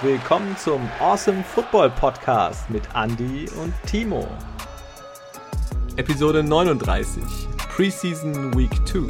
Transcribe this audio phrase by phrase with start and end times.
[0.00, 4.28] Willkommen zum Awesome Football Podcast mit Andy und Timo.
[5.96, 7.22] Episode 39,
[7.68, 9.06] Preseason Week 2.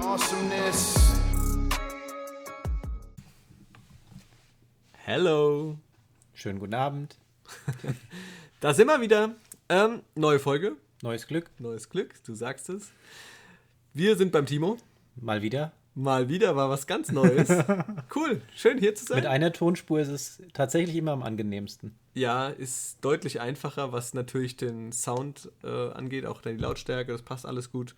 [0.00, 1.12] Awesomeness.
[4.92, 5.76] Hello.
[6.34, 7.16] Schönen guten Abend.
[8.60, 9.30] Da sind wir wieder.
[9.70, 11.50] Ähm, neue Folge, Neues Glück.
[11.58, 12.92] neues Glück, du sagst es.
[13.94, 14.76] Wir sind beim Timo.
[15.16, 15.72] Mal wieder.
[15.94, 17.48] Mal wieder war was ganz Neues.
[18.14, 19.18] Cool, schön hier zu sein.
[19.18, 21.94] Mit einer Tonspur ist es tatsächlich immer am angenehmsten.
[22.14, 27.46] Ja, ist deutlich einfacher, was natürlich den Sound äh, angeht, auch die Lautstärke, das passt
[27.46, 27.94] alles gut.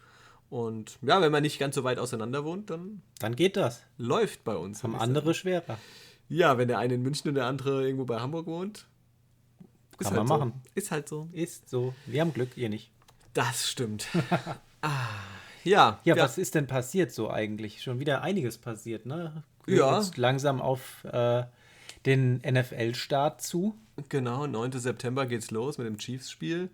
[0.50, 3.82] Und ja, wenn man nicht ganz so weit auseinander wohnt, dann Dann geht das.
[3.96, 4.82] läuft bei uns.
[4.82, 5.78] Haben andere schwerer.
[6.28, 8.86] Ja, wenn der eine in München und der andere irgendwo bei Hamburg wohnt.
[9.98, 10.52] Ist Kann man halt machen.
[10.64, 10.70] So.
[10.74, 11.28] Ist halt so.
[11.32, 11.94] Ist so.
[12.04, 12.90] Wir haben Glück, ihr nicht.
[13.32, 14.08] Das stimmt.
[14.82, 15.08] ah,
[15.64, 16.00] ja.
[16.04, 17.82] Ja, was ist denn passiert so eigentlich?
[17.82, 19.42] Schon wieder einiges passiert, ne?
[19.64, 19.98] Wir Ja.
[19.98, 21.44] Jetzt langsam auf äh,
[22.06, 23.76] den NFL-Start zu.
[24.08, 24.72] Genau, 9.
[24.72, 26.70] September geht's los mit dem Chiefs-Spiel.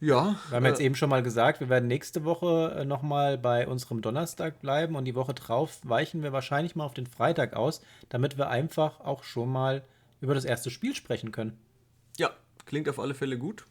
[0.00, 0.36] Ja.
[0.48, 3.66] Wir haben jetzt äh, eben schon mal gesagt, wir werden nächste Woche äh, nochmal bei
[3.66, 7.80] unserem Donnerstag bleiben und die Woche drauf weichen wir wahrscheinlich mal auf den Freitag aus,
[8.08, 9.82] damit wir einfach auch schon mal
[10.20, 11.58] über das erste Spiel sprechen können.
[12.18, 12.30] Ja,
[12.66, 13.64] klingt auf alle Fälle gut.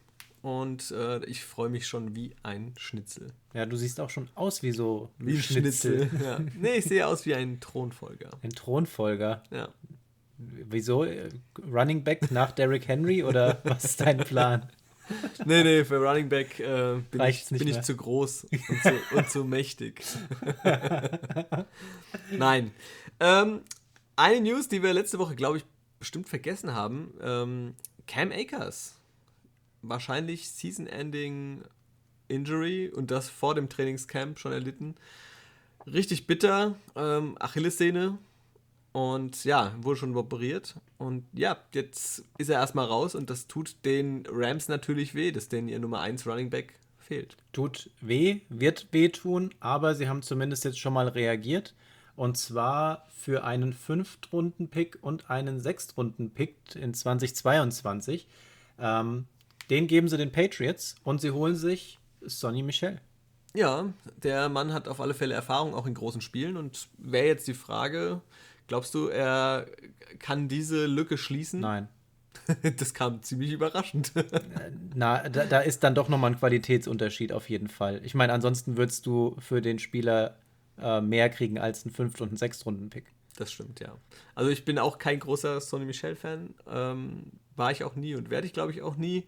[0.46, 3.34] Und äh, ich freue mich schon wie ein Schnitzel.
[3.56, 6.08] Ja, du siehst auch schon aus wie so Wie ein Schnitzel.
[6.24, 6.40] ja.
[6.56, 8.30] Nee, ich sehe aus wie ein Thronfolger.
[8.44, 9.42] Ein Thronfolger.
[9.50, 9.70] Ja.
[10.38, 11.04] Wieso?
[11.74, 14.70] Running Back nach Derrick Henry oder was ist dein Plan?
[15.46, 19.30] Nee, nee, für Running Back äh, bin, ich, bin ich zu groß und zu, und
[19.32, 20.04] zu mächtig.
[22.30, 22.70] Nein.
[23.20, 23.62] Ähm,
[24.16, 25.66] eine News, die wir letzte Woche, glaube ich,
[25.98, 27.16] bestimmt vergessen haben.
[27.20, 27.74] Ähm,
[28.06, 28.94] Cam Akers.
[29.90, 31.64] Wahrscheinlich Season-Ending
[32.28, 34.96] Injury und das vor dem Trainingscamp schon erlitten.
[35.86, 36.76] Richtig bitter.
[36.96, 38.18] Ähm, Achillessehne.
[38.92, 40.76] Und ja, wurde schon operiert.
[40.98, 45.50] Und ja, jetzt ist er erstmal raus und das tut den Rams natürlich weh, dass
[45.50, 47.36] denen ihr Nummer 1 Running Back fehlt.
[47.52, 51.76] Tut weh, wird wehtun, aber sie haben zumindest jetzt schon mal reagiert.
[52.16, 58.28] Und zwar für einen Fünftrunden-Pick und einen Sechstrunden-Pick in 2022.
[58.80, 59.26] Ähm,
[59.70, 63.00] den geben sie den Patriots und sie holen sich Sonny Michel.
[63.54, 67.48] Ja, der Mann hat auf alle Fälle Erfahrung auch in großen Spielen und wäre jetzt
[67.48, 68.22] die Frage,
[68.68, 69.66] glaubst du, er
[70.20, 71.62] kann diese Lücke schließen?
[71.62, 71.88] Nein.
[72.78, 74.12] Das kam ziemlich überraschend.
[74.94, 78.02] Na, da, da ist dann doch nochmal ein Qualitätsunterschied auf jeden Fall.
[78.04, 80.38] Ich meine, ansonsten würdest du für den Spieler
[80.80, 83.06] äh, mehr kriegen als einen Fünft- und einen Sechstrunden-Pick.
[83.38, 83.96] Das stimmt, ja.
[84.36, 86.54] Also ich bin auch kein großer Sonny Michel-Fan.
[86.70, 89.24] Ähm, war ich auch nie und werde ich, glaube ich, auch nie.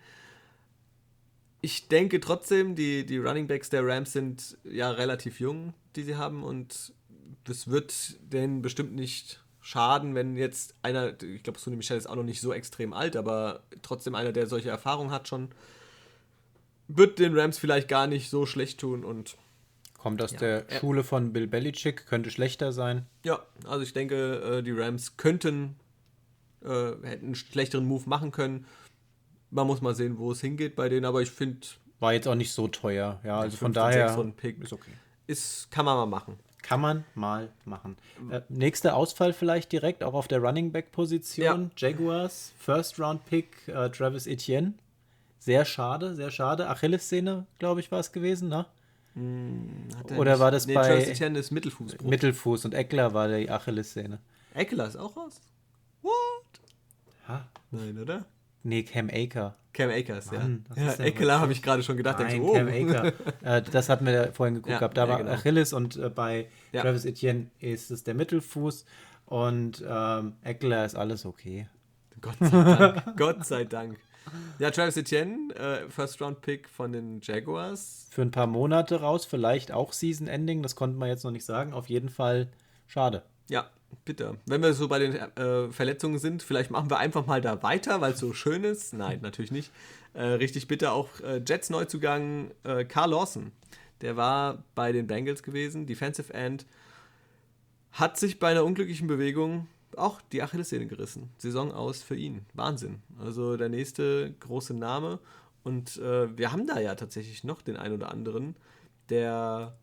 [1.68, 6.16] Ich denke trotzdem, die, die Running Backs der Rams sind ja relativ jung, die sie
[6.16, 6.42] haben.
[6.42, 6.94] Und
[7.44, 12.16] das wird denen bestimmt nicht schaden, wenn jetzt einer, ich glaube, Sonny Michel ist auch
[12.16, 15.50] noch nicht so extrem alt, aber trotzdem einer, der solche Erfahrungen hat schon,
[16.88, 19.04] wird den Rams vielleicht gar nicht so schlecht tun.
[19.04, 19.36] Und
[19.98, 20.38] Kommt aus Ja.
[20.38, 23.06] der Äh, Schule von Bill Belichick, könnte schlechter sein.
[23.26, 25.76] Ja, also ich denke, äh, die Rams könnten,
[26.64, 26.68] äh,
[27.04, 28.66] hätten einen schlechteren Move machen können.
[29.50, 31.66] Man muss mal sehen, wo es hingeht bei denen, aber ich finde,
[32.00, 33.20] War jetzt auch nicht so teuer.
[33.24, 34.16] Ja, also von daher
[34.62, 34.92] ist okay.
[35.26, 36.38] ist, kann man mal machen.
[36.62, 37.98] Kann man mal machen.
[38.30, 41.72] Äh, nächster Ausfall vielleicht direkt, auch auf der Running Back Position.
[41.78, 44.74] Jaguars, First Round Pick, äh, Travis Etienne.
[45.40, 46.68] Sehr schade, sehr schade.
[46.68, 48.66] Achillessehne, glaube ich, war es gewesen, ne?
[49.16, 52.08] Er Oder nicht- war das nee, bei- Travis Etienne ist Mittelfußbruch.
[52.08, 54.20] Mittelfuß und Eckler war die Achillessehne.
[54.54, 55.40] Eckler ist auch raus?
[56.04, 56.12] What?
[57.28, 57.48] Ha?
[57.72, 58.26] Nein, oder?
[58.64, 59.56] Nee, Cam Aker.
[59.74, 60.84] Cam Akers, Mann, ja.
[60.86, 62.20] ja Eckler habe ich gerade schon gedacht.
[62.20, 62.54] Nein, so, oh.
[62.54, 63.14] Cam Aker.
[63.44, 64.98] äh, das hatten wir ja vorhin geguckt Ja, gehabt.
[64.98, 65.32] Da ja, war genau.
[65.32, 66.48] Achilles und äh, bei.
[66.74, 68.86] Travis Etienne ist es der Mittelfuß
[69.26, 71.68] und ähm, Eckler ist alles okay.
[72.22, 73.04] Gott sei Dank.
[73.18, 74.00] Gott sei Dank.
[74.60, 78.08] Ja, Travis Etienne, äh, First Round Pick von den Jaguars.
[78.10, 81.46] Für ein paar Monate raus, vielleicht auch Season Ending, das konnte man jetzt noch nicht
[81.46, 81.74] sagen.
[81.74, 82.50] Auf jeden Fall
[82.88, 83.24] schade.
[83.50, 83.70] Ja,
[84.06, 84.38] bitter.
[84.46, 88.02] Wenn wir so bei den äh, Verletzungen sind, vielleicht machen wir einfach mal da weiter,
[88.02, 88.94] weil es so schön ist.
[88.94, 89.72] Nein, natürlich nicht.
[90.14, 93.52] Äh, richtig bitter auch äh, Jets Neuzugang äh, Carl Lawson.
[94.02, 96.66] Der war bei den Bengals gewesen, Defensive End.
[97.92, 101.30] Hat sich bei einer unglücklichen Bewegung auch die Achillessehne gerissen.
[101.38, 102.46] Saison aus für ihn.
[102.54, 103.02] Wahnsinn.
[103.20, 105.20] Also der nächste große Name.
[105.64, 108.56] Und äh, wir haben da ja tatsächlich noch den einen oder anderen,
[109.10, 109.78] der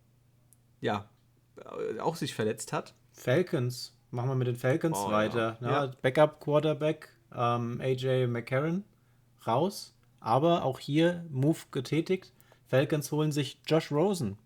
[0.80, 1.08] ja
[1.56, 2.94] äh, auch sich verletzt hat.
[3.12, 5.58] Falcons, machen wir mit den Falcons Oh, weiter.
[5.60, 5.66] ja.
[5.68, 5.84] Ja.
[5.86, 5.92] Ja.
[6.02, 8.84] Backup Quarterback, ähm, AJ McCarron
[9.46, 12.32] raus, aber auch hier Move getätigt.
[12.68, 14.38] Falcons holen sich Josh Rosen.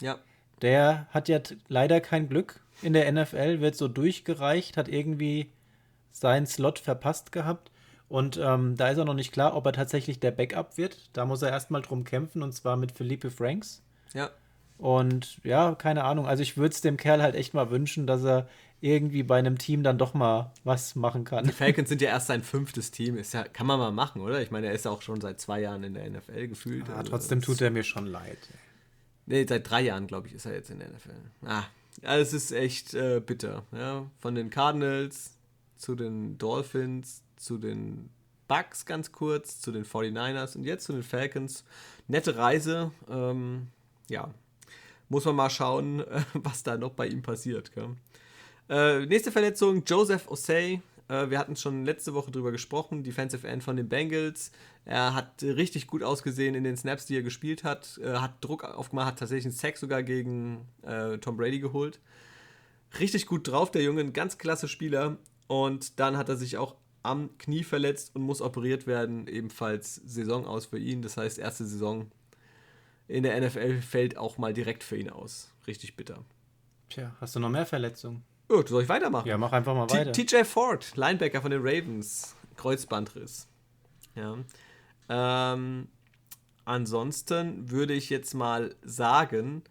[0.00, 0.18] Ja,
[0.62, 5.50] der hat ja leider kein Glück in der NFL, wird so durchgereicht, hat irgendwie
[6.10, 7.70] seinen Slot verpasst gehabt.
[8.08, 11.08] Und ähm, da ist er noch nicht klar, ob er tatsächlich der Backup wird.
[11.14, 13.82] Da muss er erstmal drum kämpfen und zwar mit Felipe Franks.
[14.12, 14.30] Ja.
[14.76, 16.26] Und ja, keine Ahnung.
[16.26, 18.48] Also ich würde es dem Kerl halt echt mal wünschen, dass er
[18.82, 21.44] irgendwie bei einem Team dann doch mal was machen kann.
[21.44, 23.16] Die Falcons sind ja erst sein fünftes Team.
[23.16, 24.42] Ist ja, kann man mal machen, oder?
[24.42, 26.88] Ich meine, er ist ja auch schon seit zwei Jahren in der NFL gefühlt.
[26.88, 28.38] Ja, Also trotzdem tut er mir schon leid.
[29.26, 31.14] Nee, seit drei Jahren, glaube ich, ist er jetzt in der NFL.
[31.46, 31.62] Ah,
[32.02, 33.62] ja, es ist echt äh, bitter.
[33.70, 34.10] Ja?
[34.18, 35.36] Von den Cardinals
[35.76, 38.10] zu den Dolphins, zu den
[38.48, 41.64] Bucks ganz kurz, zu den 49ers und jetzt zu den Falcons.
[42.08, 42.90] Nette Reise.
[43.08, 43.68] Ähm,
[44.10, 44.34] ja,
[45.08, 46.02] muss man mal schauen,
[46.34, 47.72] was da noch bei ihm passiert.
[47.72, 47.90] Gell?
[48.72, 50.80] Äh, nächste Verletzung, Joseph Osei.
[51.08, 54.50] Äh, wir hatten schon letzte Woche drüber gesprochen, Defensive End von den Bengals.
[54.86, 58.00] Er hat richtig gut ausgesehen in den Snaps, die er gespielt hat.
[58.02, 62.00] Äh, hat Druck aufgemacht, hat tatsächlich einen Sack sogar gegen äh, Tom Brady geholt.
[62.98, 65.18] Richtig gut drauf, der Junge, ein ganz klasse Spieler.
[65.48, 69.26] Und dann hat er sich auch am Knie verletzt und muss operiert werden.
[69.26, 71.02] Ebenfalls Saison aus für ihn.
[71.02, 72.10] Das heißt, erste Saison
[73.06, 75.52] in der NFL fällt auch mal direkt für ihn aus.
[75.66, 76.24] Richtig bitter.
[76.88, 78.24] Tja, hast du noch mehr Verletzungen?
[78.52, 79.26] Gut, soll ich weitermachen?
[79.26, 80.12] Ja, mach einfach mal T- weiter.
[80.12, 83.48] TJ Ford, Linebacker von den Ravens, Kreuzbandriss.
[84.14, 84.36] Ja.
[85.08, 85.88] Ähm,
[86.66, 89.62] ansonsten würde ich jetzt mal sagen,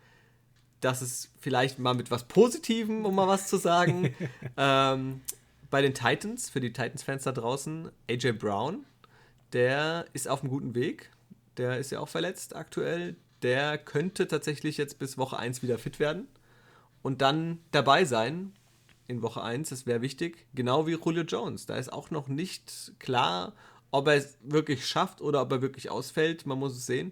[0.80, 4.16] dass es vielleicht mal mit was Positivem, um mal was zu sagen,
[4.58, 5.22] ähm,
[5.70, 8.84] bei den Titans, für die Titans-Fans da draußen, AJ Brown,
[9.54, 11.12] der ist auf einem guten Weg.
[11.58, 13.16] Der ist ja auch verletzt aktuell.
[13.44, 16.28] Der könnte tatsächlich jetzt bis Woche 1 wieder fit werden
[17.04, 18.54] und dann dabei sein
[19.12, 19.70] in Woche 1.
[19.70, 20.48] Das wäre wichtig.
[20.56, 21.66] Genau wie Julio Jones.
[21.66, 23.54] Da ist auch noch nicht klar,
[23.92, 26.46] ob er es wirklich schafft oder ob er wirklich ausfällt.
[26.46, 27.12] Man muss es sehen.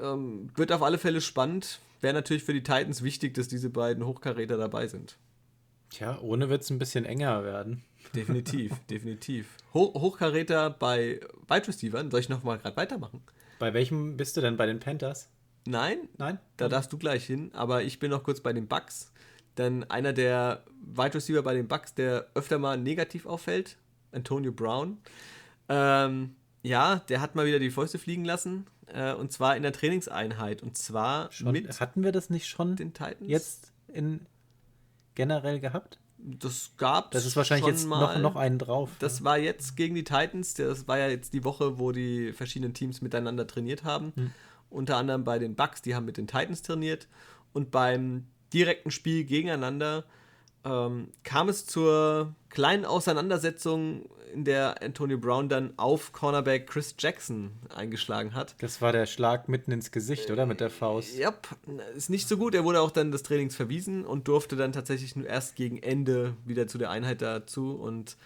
[0.00, 1.80] Ähm, wird auf alle Fälle spannend.
[2.00, 5.18] Wäre natürlich für die Titans wichtig, dass diese beiden Hochkaräter dabei sind.
[5.90, 7.82] Tja, ohne wird es ein bisschen enger werden.
[8.14, 9.56] Definitiv, definitiv.
[9.74, 12.10] Ho Hochkaräter bei Wide Receivern.
[12.10, 13.22] Soll ich noch mal gerade weitermachen?
[13.58, 14.56] Bei welchem bist du denn?
[14.56, 15.28] Bei den Panthers?
[15.66, 16.38] Nein, Nein?
[16.56, 19.12] Da darfst du gleich hin, aber ich bin noch kurz bei den Bucks.
[19.58, 23.76] Denn einer der Wide Receiver bei den Bucks, der öfter mal negativ auffällt,
[24.12, 24.98] Antonio Brown,
[25.68, 28.66] ähm, ja, der hat mal wieder die Fäuste fliegen lassen.
[28.86, 30.62] Äh, und zwar in der Trainingseinheit.
[30.62, 33.28] Und zwar Schon, mit hatten wir das nicht schon den Titans.
[33.28, 34.26] jetzt in
[35.14, 35.98] generell gehabt?
[36.18, 38.14] Das gab Das ist wahrscheinlich jetzt mal.
[38.16, 38.90] noch, noch einen drauf.
[38.98, 40.54] Das war jetzt gegen die Titans.
[40.54, 44.12] Das war ja jetzt die Woche, wo die verschiedenen Teams miteinander trainiert haben.
[44.16, 44.30] Hm.
[44.68, 47.08] Unter anderem bei den Bucks, die haben mit den Titans trainiert.
[47.52, 50.04] Und beim direkten Spiel gegeneinander
[50.64, 57.50] ähm, kam es zur kleinen Auseinandersetzung, in der Antonio Brown dann auf Cornerback Chris Jackson
[57.74, 58.54] eingeschlagen hat.
[58.60, 60.46] das war der Schlag mitten ins Gesicht, oder?
[60.46, 61.16] Mit der Faust.
[61.16, 61.34] Ja,
[61.96, 62.54] ist nicht so gut.
[62.54, 66.36] Er wurde auch dann des Trainings verwiesen und durfte dann tatsächlich nur erst gegen Ende
[66.44, 68.16] wieder zu der Einheit dazu und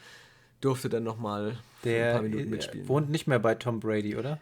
[0.60, 2.88] durfte dann nochmal ein Der paar Minuten äh, mitspielen.
[2.88, 4.40] wohnt nicht mehr bei Tom Brady, oder?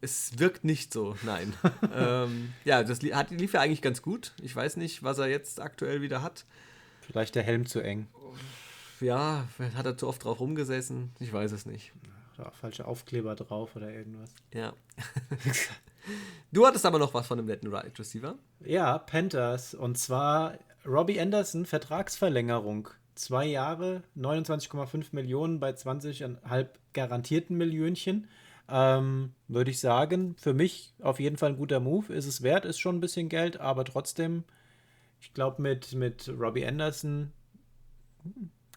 [0.00, 1.52] Es wirkt nicht so, nein.
[1.94, 4.32] ähm, ja, das li- hat, lief ja eigentlich ganz gut.
[4.42, 6.44] Ich weiß nicht, was er jetzt aktuell wieder hat.
[7.00, 8.06] Vielleicht der Helm zu eng.
[9.00, 11.12] Ja, hat er zu oft drauf rumgesessen?
[11.20, 11.92] Ich weiß es nicht.
[12.38, 14.30] Oder falsche Aufkleber drauf oder irgendwas.
[14.52, 14.72] Ja.
[16.52, 18.36] du hattest aber noch was von dem netten Right Receiver.
[18.64, 19.74] Ja, Panthers.
[19.74, 22.88] Und zwar Robbie Anderson, Vertragsverlängerung.
[23.14, 28.28] Zwei Jahre, 29,5 Millionen bei 20,5 garantierten Millionchen.
[28.68, 32.12] Ähm, Würde ich sagen, für mich auf jeden Fall ein guter Move.
[32.12, 34.44] Ist es wert, ist schon ein bisschen Geld, aber trotzdem,
[35.20, 37.32] ich glaube, mit, mit Robbie Anderson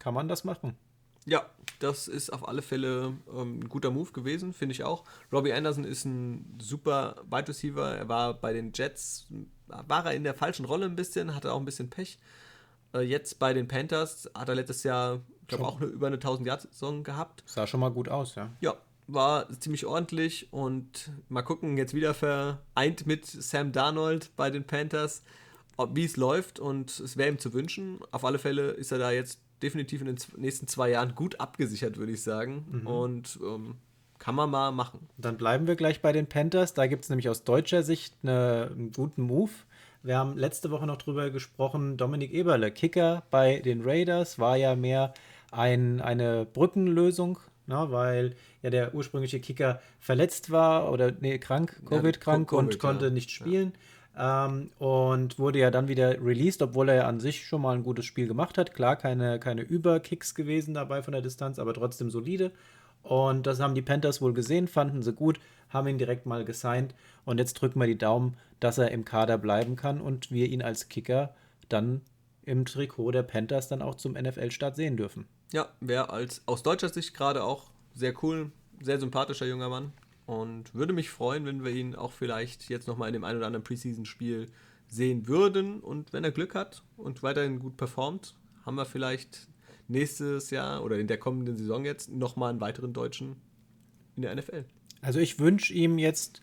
[0.00, 0.76] kann man das machen.
[1.24, 1.46] Ja,
[1.78, 5.04] das ist auf alle Fälle ähm, ein guter Move gewesen, finde ich auch.
[5.32, 7.96] Robbie Anderson ist ein super Wide Receiver.
[7.96, 9.26] Er war bei den Jets,
[9.68, 12.18] war er in der falschen Rolle ein bisschen, hatte auch ein bisschen Pech.
[12.94, 16.16] Äh, jetzt bei den Panthers hat er letztes Jahr, ich glaube, auch eine, über eine
[16.16, 17.44] 1000-Yard-Saison gehabt.
[17.46, 18.50] Sah schon mal gut aus, ja.
[18.60, 24.64] Ja, war ziemlich ordentlich und mal gucken, jetzt wieder vereint mit Sam Darnold bei den
[24.64, 25.22] Panthers,
[25.76, 28.00] ob- wie es läuft und es wäre ihm zu wünschen.
[28.10, 31.96] Auf alle Fälle ist er da jetzt definitiv in den nächsten zwei Jahren gut abgesichert,
[31.96, 32.82] würde ich sagen.
[32.86, 33.76] Und ähm,
[34.18, 35.08] kann man mal machen.
[35.18, 36.74] Dann bleiben wir gleich bei den Panthers.
[36.74, 39.50] Da gibt es nämlich aus deutscher Sicht eine, einen guten Move.
[40.04, 41.96] Wir haben letzte Woche noch drüber gesprochen.
[41.96, 45.14] Dominik Eberle, Kicker bei den Raiders, war ja mehr
[45.52, 47.38] ein, eine Brückenlösung,
[47.72, 53.06] ne, weil ja der ursprüngliche Kicker verletzt war oder nee, krank, Covid-krank Covid, und konnte
[53.06, 53.10] ja.
[53.10, 53.72] nicht spielen.
[54.16, 57.82] Ähm, und wurde ja dann wieder released, obwohl er ja an sich schon mal ein
[57.82, 58.74] gutes Spiel gemacht hat.
[58.74, 62.52] Klar, keine, keine Überkicks gewesen dabei von der Distanz, aber trotzdem solide.
[63.02, 66.94] Und das haben die Panthers wohl gesehen, fanden sie gut, haben ihn direkt mal gesigned.
[67.24, 70.62] Und jetzt drücken wir die Daumen, dass er im Kader bleiben kann und wir ihn
[70.62, 71.34] als Kicker
[71.68, 72.02] dann
[72.44, 75.26] im Trikot der Panthers dann auch zum NFL-Start sehen dürfen.
[75.52, 79.92] Ja, wäre als aus deutscher Sicht gerade auch sehr cool, sehr sympathischer junger Mann.
[80.26, 83.46] Und würde mich freuen, wenn wir ihn auch vielleicht jetzt nochmal in dem ein oder
[83.46, 84.48] anderen Preseason-Spiel
[84.88, 85.80] sehen würden.
[85.80, 88.34] Und wenn er Glück hat und weiterhin gut performt,
[88.64, 89.48] haben wir vielleicht
[89.88, 93.36] nächstes Jahr oder in der kommenden Saison jetzt nochmal einen weiteren Deutschen
[94.16, 94.64] in der NFL.
[95.00, 96.42] Also ich wünsche ihm jetzt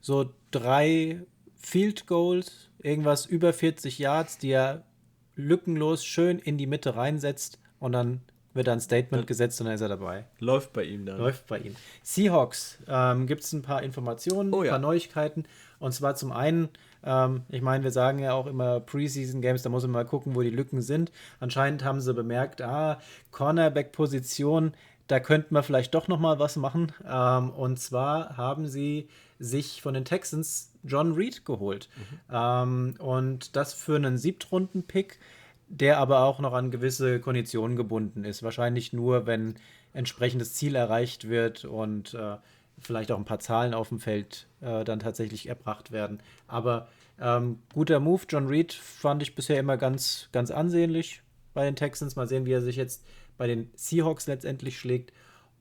[0.00, 4.86] so drei Field Goals, irgendwas über 40 Yards, die er
[5.40, 8.20] lückenlos schön in die Mitte reinsetzt und dann
[8.52, 10.24] wird da ein Statement gesetzt und dann ist er dabei.
[10.40, 11.18] Läuft bei ihm dann.
[11.18, 11.76] Läuft bei ihm.
[12.02, 14.70] Seahawks, ähm, gibt es ein paar Informationen, Oh ein ja.
[14.72, 15.44] paar Neuigkeiten.
[15.78, 16.68] Und zwar zum einen,
[17.04, 20.34] ähm, ich meine, wir sagen ja auch immer Preseason Games, da muss man mal gucken,
[20.34, 21.12] wo die Lücken sind.
[21.38, 24.74] Anscheinend haben sie bemerkt, ah, Cornerback-Position,
[25.10, 26.92] da könnten wir vielleicht doch noch mal was machen.
[27.08, 29.08] Ähm, und zwar haben sie
[29.40, 31.88] sich von den Texans John Reed geholt.
[32.30, 35.18] Ähm, und das für einen Siebtrunden-Pick,
[35.68, 38.42] der aber auch noch an gewisse Konditionen gebunden ist.
[38.42, 39.54] Wahrscheinlich nur, wenn
[39.92, 42.36] entsprechendes Ziel erreicht wird und äh,
[42.78, 46.22] vielleicht auch ein paar Zahlen auf dem Feld äh, dann tatsächlich erbracht werden.
[46.46, 46.88] Aber
[47.20, 48.22] ähm, guter Move.
[48.28, 52.14] John Reed fand ich bisher immer ganz, ganz ansehnlich bei den Texans.
[52.14, 53.02] Mal sehen, wie er sich jetzt
[53.40, 55.14] bei den Seahawks letztendlich schlägt.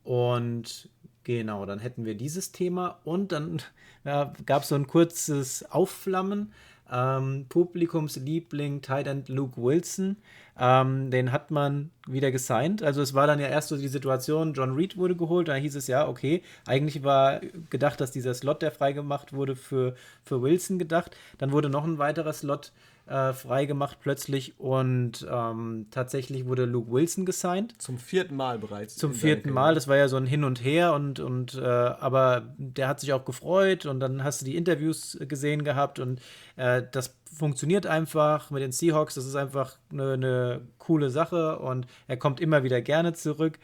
[0.03, 0.89] Und
[1.23, 2.99] genau, dann hätten wir dieses Thema.
[3.05, 3.61] Und dann
[4.03, 6.51] ja, gab es so ein kurzes Aufflammen.
[6.91, 10.17] Ähm, Publikumsliebling Tight End Luke Wilson.
[10.59, 12.83] Ähm, den hat man wieder gesigned.
[12.83, 15.75] Also es war dann ja erst so die Situation, John Reed wurde geholt, da hieß
[15.75, 17.39] es ja, okay, eigentlich war
[17.69, 21.15] gedacht, dass dieser Slot, der freigemacht wurde, für, für Wilson gedacht.
[21.37, 22.73] Dann wurde noch ein weiterer Slot
[23.09, 27.73] äh, freigemacht plötzlich und ähm, tatsächlich wurde Luke Wilson gesigned.
[27.81, 28.97] Zum vierten Mal bereits.
[28.97, 32.53] Zum vierten Mal, das war ja so ein Hin und Her und, und äh, aber
[32.57, 36.21] der hat sich auch gefreut und dann hast du die Interviews gesehen gehabt und
[36.55, 41.87] äh, das funktioniert einfach mit den Seahawks, das ist einfach eine, eine coole Sache und
[42.07, 43.59] er kommt immer wieder gerne zurück.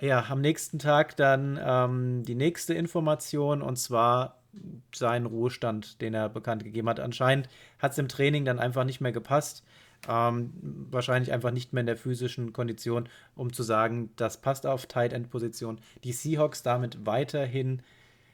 [0.00, 4.40] Ja, am nächsten Tag dann ähm, die nächste Information und zwar
[4.94, 7.00] seinen Ruhestand, den er bekannt gegeben hat.
[7.00, 7.48] Anscheinend
[7.78, 9.64] hat es im Training dann einfach nicht mehr gepasst.
[10.08, 10.52] Ähm,
[10.90, 15.12] wahrscheinlich einfach nicht mehr in der physischen Kondition, um zu sagen, das passt auf Tight
[15.12, 15.80] End Position.
[16.04, 17.82] Die Seahawks damit weiterhin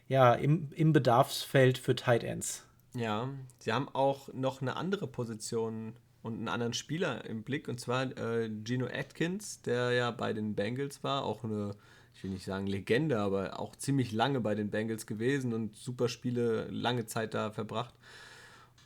[0.09, 2.65] ja im, im Bedarfsfeld für Tight Ends.
[2.95, 3.29] Ja,
[3.59, 5.95] sie haben auch noch eine andere Position
[6.27, 10.57] und einen anderen Spieler im Blick, und zwar äh, Gino Atkins, der ja bei den
[10.57, 11.71] Bengals war, auch eine,
[12.15, 16.09] ich will nicht sagen Legende, aber auch ziemlich lange bei den Bengals gewesen und super
[16.09, 17.95] Spiele, lange Zeit da verbracht.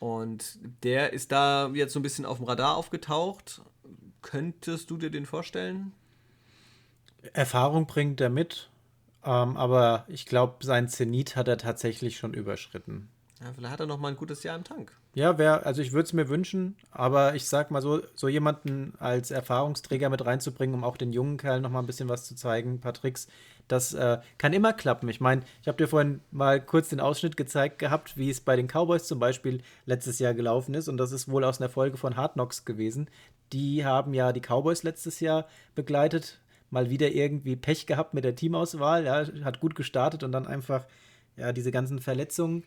[0.01, 3.63] Und der ist da jetzt so ein bisschen auf dem Radar aufgetaucht.
[4.21, 5.93] Könntest du dir den vorstellen?
[7.33, 8.69] Erfahrung bringt er mit,
[9.25, 13.09] ähm, aber ich glaube, sein Zenit hat er tatsächlich schon überschritten.
[13.43, 14.93] Ja, vielleicht hat er noch mal ein gutes Jahr im Tank.
[15.15, 18.93] Ja, wär, also ich würde es mir wünschen, aber ich sag mal so, so jemanden
[18.99, 22.37] als Erfahrungsträger mit reinzubringen, um auch den jungen Kerl noch mal ein bisschen was zu
[22.37, 23.29] zeigen, ein paar Tricks,
[23.67, 25.09] das äh, kann immer klappen.
[25.09, 28.57] Ich meine, ich habe dir vorhin mal kurz den Ausschnitt gezeigt gehabt, wie es bei
[28.57, 31.97] den Cowboys zum Beispiel letztes Jahr gelaufen ist und das ist wohl aus einer Folge
[31.97, 33.09] von Hard Knocks gewesen.
[33.53, 38.35] Die haben ja die Cowboys letztes Jahr begleitet, mal wieder irgendwie Pech gehabt mit der
[38.35, 40.85] Teamauswahl, ja, hat gut gestartet und dann einfach
[41.41, 42.65] ja, diese ganzen Verletzungen.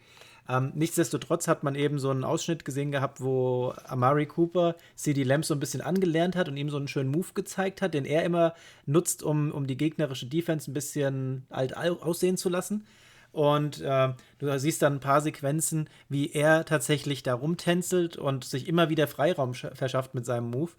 [0.50, 5.46] Ähm, nichtsdestotrotz hat man eben so einen Ausschnitt gesehen gehabt, wo Amari Cooper CD Lamb
[5.46, 8.24] so ein bisschen angelernt hat und ihm so einen schönen Move gezeigt hat, den er
[8.24, 8.54] immer
[8.86, 12.86] nutzt, um, um die gegnerische Defense ein bisschen alt au- aussehen zu lassen.
[13.32, 18.68] Und äh, du siehst dann ein paar Sequenzen, wie er tatsächlich da rumtänzelt und sich
[18.68, 20.72] immer wieder Freiraum sch- verschafft mit seinem Move.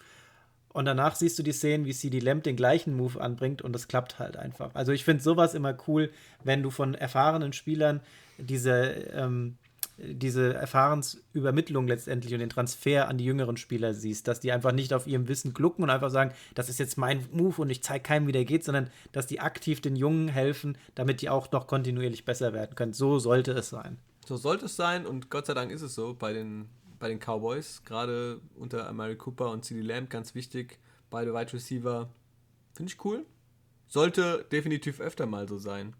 [0.74, 3.86] Und danach siehst du die Szenen, wie CD Lamb den gleichen Move anbringt und das
[3.86, 4.74] klappt halt einfach.
[4.74, 6.10] Also ich finde sowas immer cool,
[6.42, 8.00] wenn du von erfahrenen Spielern
[8.38, 8.72] diese,
[9.14, 9.56] ähm,
[9.98, 14.92] diese Erfahrensübermittlung letztendlich und den Transfer an die jüngeren Spieler siehst, dass die einfach nicht
[14.92, 18.02] auf ihrem Wissen glucken und einfach sagen, das ist jetzt mein Move und ich zeige
[18.02, 21.68] keinem, wie der geht, sondern dass die aktiv den Jungen helfen, damit die auch noch
[21.68, 22.94] kontinuierlich besser werden können.
[22.94, 23.98] So sollte es sein.
[24.26, 27.18] So sollte es sein und Gott sei Dank ist es so bei den, bei den
[27.18, 27.82] Cowboys.
[27.84, 30.78] Gerade unter Amari Cooper und CD Lamb ganz wichtig.
[31.10, 32.08] Beide Wide Receiver.
[32.74, 33.24] Finde ich cool.
[33.86, 35.94] Sollte definitiv öfter mal so sein.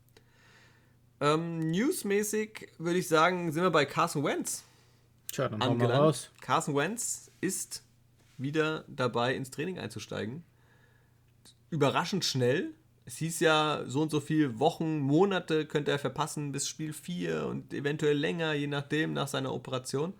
[1.20, 4.64] Ähm, newsmäßig würde ich sagen, sind wir bei Carson Wentz
[5.32, 6.00] Tja, dann angelangt.
[6.00, 6.30] raus.
[6.40, 7.84] Carson Wentz ist
[8.36, 10.44] wieder dabei, ins Training einzusteigen.
[11.70, 12.74] Überraschend schnell.
[13.04, 17.46] Es hieß ja, so und so viele Wochen, Monate könnte er verpassen bis Spiel 4
[17.46, 20.14] und eventuell länger, je nachdem, nach seiner Operation.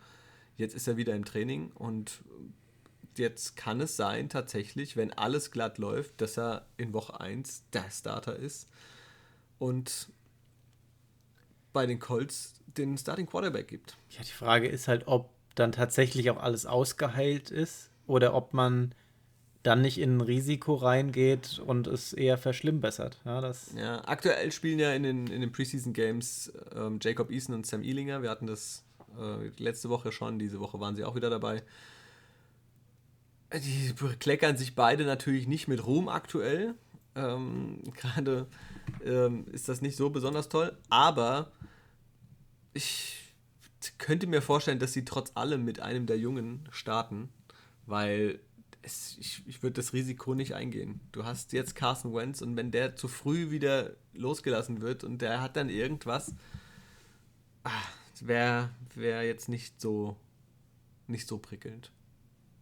[0.56, 2.22] Jetzt ist er wieder im Training und
[3.16, 7.90] jetzt kann es sein, tatsächlich, wenn alles glatt läuft, dass er in Woche 1 der
[7.90, 8.68] Starter ist.
[9.58, 10.08] und
[11.72, 13.98] bei den Colts den Starting Quarterback gibt.
[14.10, 18.94] Ja, die Frage ist halt, ob dann tatsächlich auch alles ausgeheilt ist oder ob man
[19.62, 23.20] dann nicht in ein Risiko reingeht und es eher verschlimmbessert.
[23.24, 27.54] Ja, das ja, aktuell spielen ja in den, in den Preseason Games ähm, Jacob Eason
[27.54, 28.22] und Sam Ealinger.
[28.22, 28.84] Wir hatten das
[29.18, 31.62] äh, letzte Woche schon, diese Woche waren sie auch wieder dabei.
[33.52, 36.74] Die kleckern sich beide natürlich nicht mit Ruhm aktuell.
[37.14, 38.46] Ähm, Gerade
[39.04, 41.52] ähm, ist das nicht so besonders toll, aber
[42.72, 43.32] ich
[43.98, 47.28] könnte mir vorstellen, dass sie trotz allem mit einem der Jungen starten,
[47.86, 48.40] weil
[48.82, 51.00] es, ich, ich würde das Risiko nicht eingehen.
[51.12, 55.40] Du hast jetzt Carson Wentz und wenn der zu früh wieder losgelassen wird und der
[55.40, 56.34] hat dann irgendwas,
[57.64, 57.70] ah,
[58.22, 60.16] wäre wär jetzt nicht so,
[61.06, 61.90] nicht so prickelnd.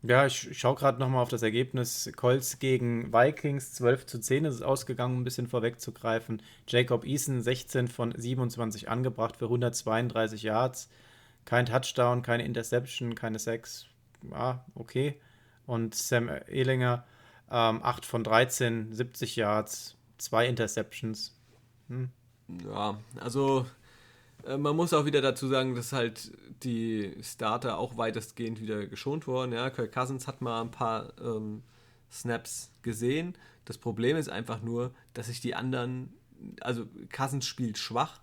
[0.04, 2.10] Ja, ich schaue gerade nochmal auf das Ergebnis.
[2.16, 6.42] Colts gegen Vikings, 12 zu 10 ist es ausgegangen, um ein bisschen vorwegzugreifen.
[6.66, 10.88] Jacob Eason, 16 von 27 angebracht für 132 Yards.
[11.44, 13.86] Kein Touchdown, keine Interception, keine Sacks.
[14.28, 15.20] Ja, okay.
[15.66, 17.06] Und Sam Ehlinger,
[17.48, 21.38] ähm, 8 von 13, 70 Yards, zwei Interceptions.
[21.88, 22.10] Hm.
[22.64, 23.66] Ja, also
[24.46, 26.32] man muss auch wieder dazu sagen, dass halt
[26.62, 29.52] die Starter auch weitestgehend wieder geschont wurden.
[29.52, 31.62] Ja, Kirk Cousins hat mal ein paar ähm,
[32.10, 33.36] Snaps gesehen.
[33.64, 36.12] Das Problem ist einfach nur, dass sich die anderen,
[36.60, 38.20] also Cousins spielt schwach,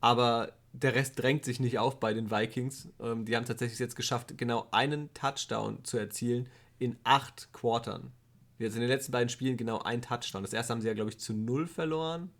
[0.00, 2.88] aber der Rest drängt sich nicht auf bei den Vikings.
[3.00, 8.12] Ähm, die haben tatsächlich jetzt geschafft, genau einen Touchdown zu erzielen in acht Quartern.
[8.58, 10.42] Jetzt in den letzten beiden Spielen genau ein Touchdown.
[10.42, 12.30] Das erste haben sie ja, glaube ich, zu null verloren.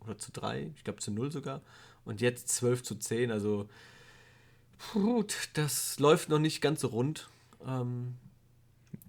[0.00, 0.72] Oder zu drei.
[0.76, 1.62] Ich glaube zu null sogar.
[2.08, 3.30] Und jetzt 12 zu 10.
[3.30, 3.68] Also,
[4.94, 7.28] gut, das läuft noch nicht ganz so rund.
[7.66, 8.14] Ähm,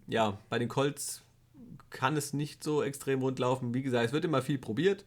[0.08, 1.24] ja, bei den Colts
[1.92, 3.74] kann es nicht so extrem rund laufen.
[3.74, 5.06] Wie gesagt, es wird immer viel probiert.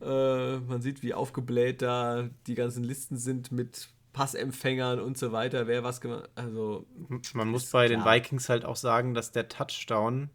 [0.00, 5.66] Äh, man sieht, wie aufgebläht da die ganzen Listen sind mit Passempfängern und so weiter,
[5.66, 6.86] wer was gemacht Also,
[7.34, 7.98] man muss bei klar.
[7.98, 10.30] den Vikings halt auch sagen, dass der Touchdown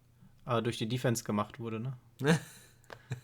[0.45, 1.97] äh, durch die Defense gemacht wurde, ne?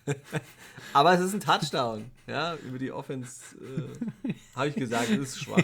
[0.93, 2.09] Aber es ist ein Touchdown.
[2.27, 5.63] Ja, über die Offense äh, habe ich gesagt, es ist schwach.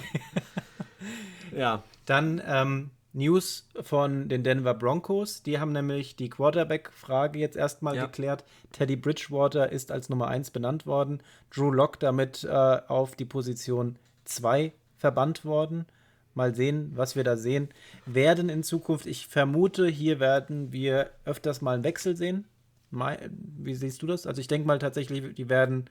[1.56, 1.84] Ja.
[2.06, 5.41] Dann ähm, News von den Denver Broncos.
[5.41, 8.06] Die haben nämlich die Quarterback-Frage jetzt erstmal ja.
[8.06, 8.44] geklärt.
[8.74, 11.24] Teddy Bridgewater ist als Nummer 1 benannt worden.
[11.50, 15.86] Drew Lock damit äh, auf die Position 2 verbannt worden.
[16.34, 17.70] Mal sehen, was wir da sehen
[18.06, 19.06] werden in Zukunft.
[19.06, 22.46] Ich vermute, hier werden wir öfters mal einen Wechsel sehen.
[22.91, 24.26] Wie siehst du das?
[24.26, 25.89] Also ich denke mal tatsächlich, die werden,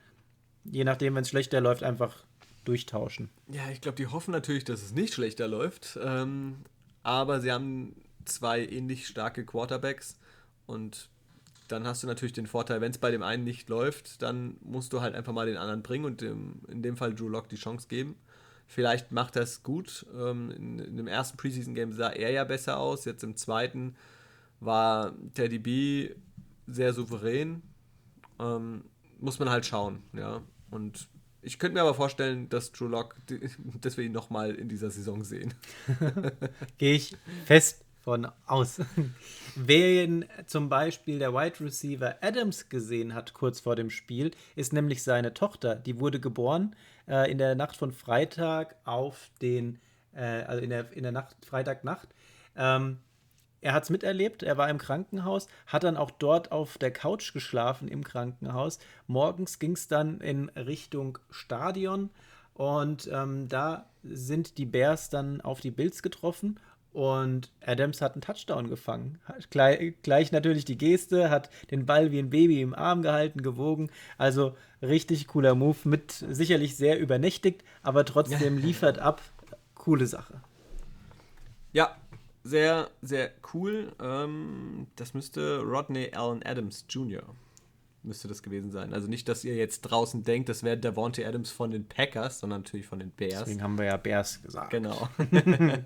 [0.65, 2.25] je nachdem, wenn es schlechter läuft, einfach
[2.65, 3.29] durchtauschen.
[3.49, 5.99] Ja, ich glaube, die hoffen natürlich, dass es nicht schlechter läuft.
[6.03, 6.57] Ähm,
[7.03, 10.19] aber sie haben zwei ähnlich starke Quarterbacks
[10.67, 11.11] und
[11.69, 14.93] dann hast du natürlich den Vorteil, wenn es bei dem einen nicht läuft, dann musst
[14.93, 17.57] du halt einfach mal den anderen bringen und dem, in dem Fall Drew Lock die
[17.57, 18.17] Chance geben.
[18.67, 20.07] Vielleicht macht es gut.
[20.15, 23.05] Ähm, in, in, dem ersten Preseason-Game sah er ja besser aus.
[23.05, 23.95] Jetzt im zweiten
[24.61, 26.11] war Teddy B
[26.67, 27.63] sehr souverän.
[28.39, 28.85] Ähm,
[29.19, 30.43] muss man halt schauen, ja.
[30.71, 31.09] Und
[31.43, 33.17] ich könnte mir aber vorstellen, dass Drew Lock,
[33.81, 35.55] dass wir ihn nochmal in dieser Saison sehen.
[36.79, 38.81] Gehe ich fest von aus.
[39.55, 45.03] Wer zum Beispiel der Wide Receiver Adams gesehen hat kurz vor dem Spiel, ist nämlich
[45.03, 45.75] seine Tochter.
[45.75, 46.77] Die wurde geboren
[47.09, 49.79] äh, in der Nacht von Freitag auf den,
[50.15, 52.09] äh, also in der, in der Nacht, Freitagnacht.
[52.57, 52.99] Ähm,
[53.65, 57.33] er hat es miterlebt, er war im Krankenhaus, hat dann auch dort auf der Couch
[57.33, 58.79] geschlafen im Krankenhaus.
[59.07, 62.11] Morgens ging es dann in Richtung Stadion
[62.53, 66.61] und ähm, da sind die Bears dann auf die Bills getroffen
[66.93, 69.19] und Adams hat einen Touchdown gefangen.
[69.49, 73.91] Gleich, gleich, natürlich die Geste, hat den Ball wie ein Baby im Arm gehalten, gewogen.
[74.19, 79.23] Also richtig cooler Move, mit sicherlich sehr übernächtigt, aber trotzdem liefert ab.
[79.75, 80.43] Coole Sache.
[81.73, 81.97] Ja,
[82.45, 83.93] sehr, sehr cool.
[84.01, 87.23] Ähm, das müsste Rodney Allen Adams Jr.
[88.03, 88.93] müsste das gewesen sein.
[88.93, 92.61] Also nicht, dass ihr jetzt draußen denkt, das wäre Davante Adams von den Packers, sondern
[92.61, 93.41] natürlich von den Bears.
[93.41, 94.71] Deswegen haben wir ja Bears gesagt.
[94.71, 95.09] Genau.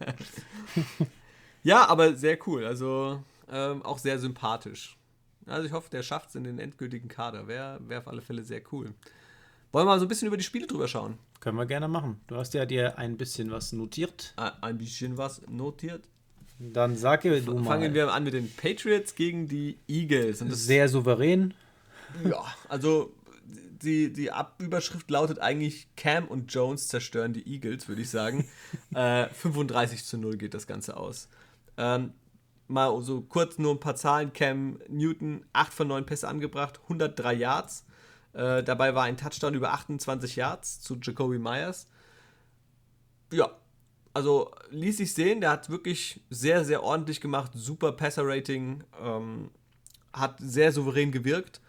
[1.62, 2.66] ja, aber sehr cool.
[2.66, 4.99] Also ähm, auch sehr sympathisch.
[5.47, 7.47] Also ich hoffe, der schafft es in den endgültigen Kader.
[7.47, 8.92] Wäre wär auf alle Fälle sehr cool.
[9.71, 11.18] Wollen wir mal so ein bisschen über die Spiele drüber schauen?
[11.38, 12.21] Können wir gerne machen.
[12.27, 14.35] Du hast ja dir ein bisschen was notiert.
[14.37, 16.09] Ein bisschen was notiert.
[16.59, 17.64] Dann sag du mal.
[17.64, 20.40] Fangen wir an mit den Patriots gegen die Eagles.
[20.40, 21.55] Sehr souverän.
[22.25, 23.14] Ja, also
[23.83, 28.49] die, die Überschrift lautet eigentlich Cam und Jones zerstören die Eagles, würde ich sagen.
[28.94, 31.29] äh, 35 zu 0 geht das Ganze aus.
[31.77, 32.12] Ähm,
[32.66, 34.33] mal so kurz nur ein paar Zahlen.
[34.33, 37.85] Cam Newton, 8 von 9 Pässe angebracht, 103 Yards.
[38.33, 41.87] Äh, dabei war ein Touchdown über 28 Yards zu Jacoby Myers.
[43.33, 43.51] Ja,
[44.19, 49.53] also ließ sich sehen, der hat wirklich sehr, sehr ordentlich gemacht, super Passer-Rating, ähm,
[50.13, 51.61] hat sehr souverän gewirkt.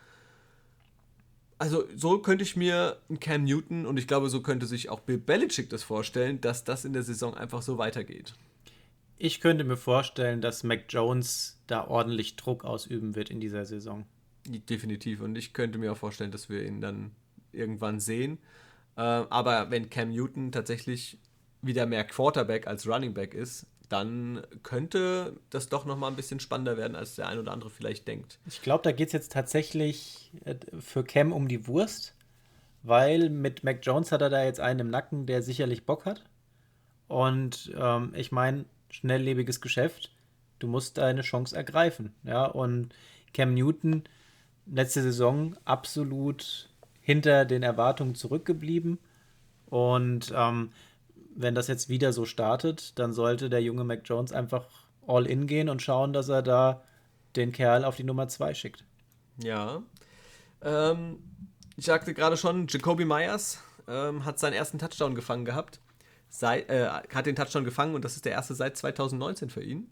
[1.59, 5.01] Also so könnte ich mir einen Cam Newton und ich glaube, so könnte sich auch
[5.01, 8.33] Bill Belichick das vorstellen, dass das in der Saison einfach so weitergeht.
[9.19, 14.07] Ich könnte mir vorstellen, dass Mac Jones da ordentlich Druck ausüben wird in dieser Saison.
[14.47, 15.21] Definitiv.
[15.21, 17.11] Und ich könnte mir auch vorstellen, dass wir ihn dann
[17.51, 18.39] irgendwann sehen.
[18.95, 21.19] Äh, aber wenn Cam Newton tatsächlich
[21.61, 26.39] wieder mehr Quarterback als Running Back ist, dann könnte das doch noch mal ein bisschen
[26.39, 28.39] spannender werden, als der ein oder andere vielleicht denkt.
[28.45, 32.15] Ich glaube, da geht es jetzt tatsächlich äh, für Cam um die Wurst,
[32.83, 36.23] weil mit Mac Jones hat er da jetzt einen im Nacken, der sicherlich Bock hat.
[37.07, 40.11] Und ähm, ich meine, schnelllebiges Geschäft,
[40.59, 42.13] du musst deine Chance ergreifen.
[42.23, 42.93] Ja, und
[43.33, 44.03] Cam Newton
[44.67, 46.69] letzte Saison absolut
[47.01, 48.99] hinter den Erwartungen zurückgeblieben.
[49.65, 50.71] Und ähm,
[51.39, 54.65] wenn das jetzt wieder so startet, dann sollte der junge Mac Jones einfach
[55.07, 56.83] all in gehen und schauen, dass er da
[57.37, 58.83] den Kerl auf die Nummer 2 schickt.
[59.41, 59.81] Ja.
[60.61, 61.19] Ähm,
[61.77, 65.79] ich sagte gerade schon, Jacoby Myers ähm, hat seinen ersten Touchdown gefangen gehabt.
[66.27, 69.91] Sei, äh, hat den Touchdown gefangen und das ist der erste seit 2019 für ihn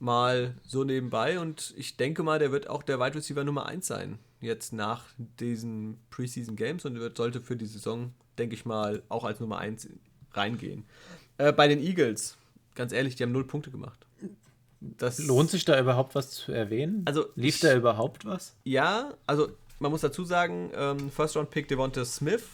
[0.00, 3.86] mal so nebenbei und ich denke mal, der wird auch der Wide Receiver Nummer 1
[3.86, 9.04] sein, jetzt nach diesen Preseason Games und wird, sollte für die Saison, denke ich mal,
[9.08, 9.88] auch als Nummer 1
[10.36, 10.84] reingehen.
[11.38, 12.36] Äh, bei den Eagles,
[12.74, 14.06] ganz ehrlich, die haben null Punkte gemacht.
[14.80, 17.02] Das Lohnt sich da überhaupt was zu erwähnen?
[17.04, 18.54] Also, Lief ich, da überhaupt was?
[18.64, 22.44] Ja, also man muss dazu sagen, ähm, First Round Pick Devonta Smith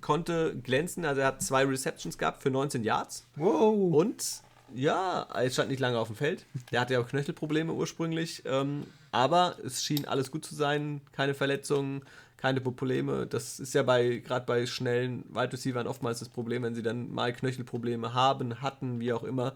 [0.00, 3.26] konnte glänzen, also er hat zwei Receptions gehabt für 19 Yards.
[3.34, 3.94] Wow.
[3.94, 4.42] Und
[4.74, 6.44] ja, er stand nicht lange auf dem Feld.
[6.70, 8.42] Der hatte ja auch Knöchelprobleme ursprünglich.
[8.46, 11.00] Ähm, aber es schien alles gut zu sein.
[11.12, 12.02] Keine Verletzungen,
[12.36, 13.26] keine Probleme.
[13.26, 17.12] Das ist ja bei gerade bei schnellen Wide Receivers oftmals das Problem, wenn sie dann
[17.12, 19.54] mal Knöchelprobleme haben, hatten, wie auch immer,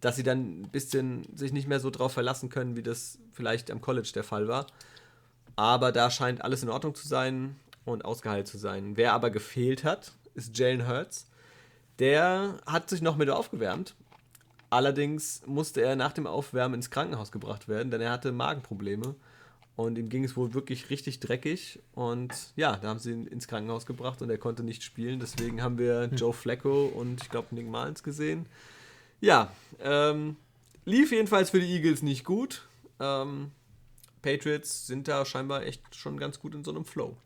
[0.00, 3.70] dass sie dann ein bisschen sich nicht mehr so drauf verlassen können, wie das vielleicht
[3.70, 4.66] am College der Fall war.
[5.56, 8.96] Aber da scheint alles in Ordnung zu sein und ausgeheilt zu sein.
[8.96, 11.28] Wer aber gefehlt hat, ist Jalen Hurts.
[11.98, 13.96] Der hat sich noch mit aufgewärmt
[14.70, 19.14] Allerdings musste er nach dem Aufwärmen ins Krankenhaus gebracht werden, denn er hatte Magenprobleme.
[19.76, 21.80] Und ihm ging es wohl wirklich richtig dreckig.
[21.94, 25.20] Und ja, da haben sie ihn ins Krankenhaus gebracht und er konnte nicht spielen.
[25.20, 26.16] Deswegen haben wir hm.
[26.16, 28.46] Joe Flacco und ich glaube Nick Malens gesehen.
[29.20, 30.36] Ja, ähm,
[30.84, 32.66] lief jedenfalls für die Eagles nicht gut.
[32.98, 33.52] Ähm,
[34.20, 37.16] Patriots sind da scheinbar echt schon ganz gut in so einem Flow.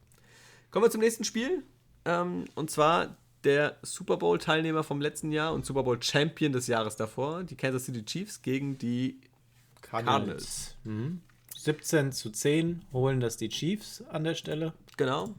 [0.70, 1.62] Kommen wir zum nächsten Spiel.
[2.04, 7.44] Ähm, und zwar der Super Bowl-Teilnehmer vom letzten Jahr und Super Bowl-Champion des Jahres davor,
[7.44, 9.20] die Kansas City Chiefs gegen die
[9.80, 10.16] Cardinals.
[10.16, 10.76] Cardinals.
[10.84, 11.20] Mhm.
[11.56, 14.72] 17 zu 10 holen das die Chiefs an der Stelle.
[14.96, 15.34] Genau.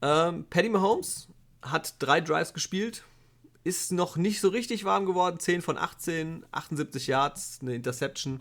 [0.00, 1.28] Ähm, Patty Mahomes
[1.62, 3.04] hat drei Drives gespielt,
[3.64, 5.38] ist noch nicht so richtig warm geworden.
[5.38, 8.40] 10 von 18, 78 Yards, eine Interception.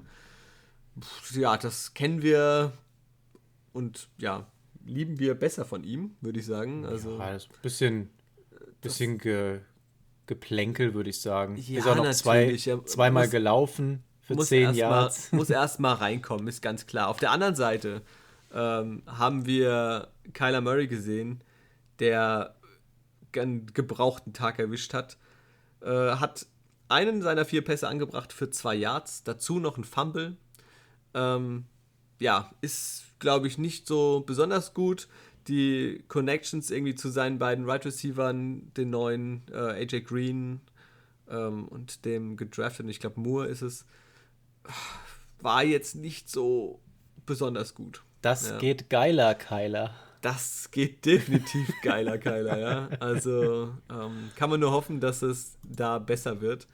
[1.33, 2.73] Ja, das kennen wir
[3.73, 4.47] und ja,
[4.85, 6.85] lieben wir besser von ihm, würde ich sagen.
[6.85, 8.09] Also, ja, ein bisschen
[8.81, 9.59] Bisschen ge,
[10.27, 11.55] Geplänkel, würde ich sagen.
[11.57, 15.11] Ja, ist auch noch zwei, zweimal muss, gelaufen für muss zehn Jahre.
[15.31, 17.07] Muss erst mal reinkommen, ist ganz klar.
[17.07, 18.01] Auf der anderen Seite
[18.53, 21.41] ähm, haben wir Kyler Murray gesehen,
[21.99, 22.55] der
[23.35, 25.17] einen gebrauchten Tag erwischt hat.
[25.81, 26.45] Äh, hat
[26.89, 30.37] einen seiner vier Pässe angebracht für zwei Yards, dazu noch ein Fumble.
[31.13, 31.65] Ähm,
[32.19, 35.07] ja, ist, glaube ich, nicht so besonders gut
[35.47, 40.61] die Connections irgendwie zu seinen beiden Right Receivern, den neuen äh, AJ Green
[41.29, 43.85] ähm, und dem gedrafteten, ich glaube Moore ist es,
[45.41, 46.79] war jetzt nicht so
[47.25, 48.03] besonders gut.
[48.21, 48.57] Das ja.
[48.57, 49.93] geht geiler, Kyler.
[50.21, 52.89] Das geht definitiv geiler, Kyler, ja.
[52.99, 56.67] Also ähm, kann man nur hoffen, dass es da besser wird.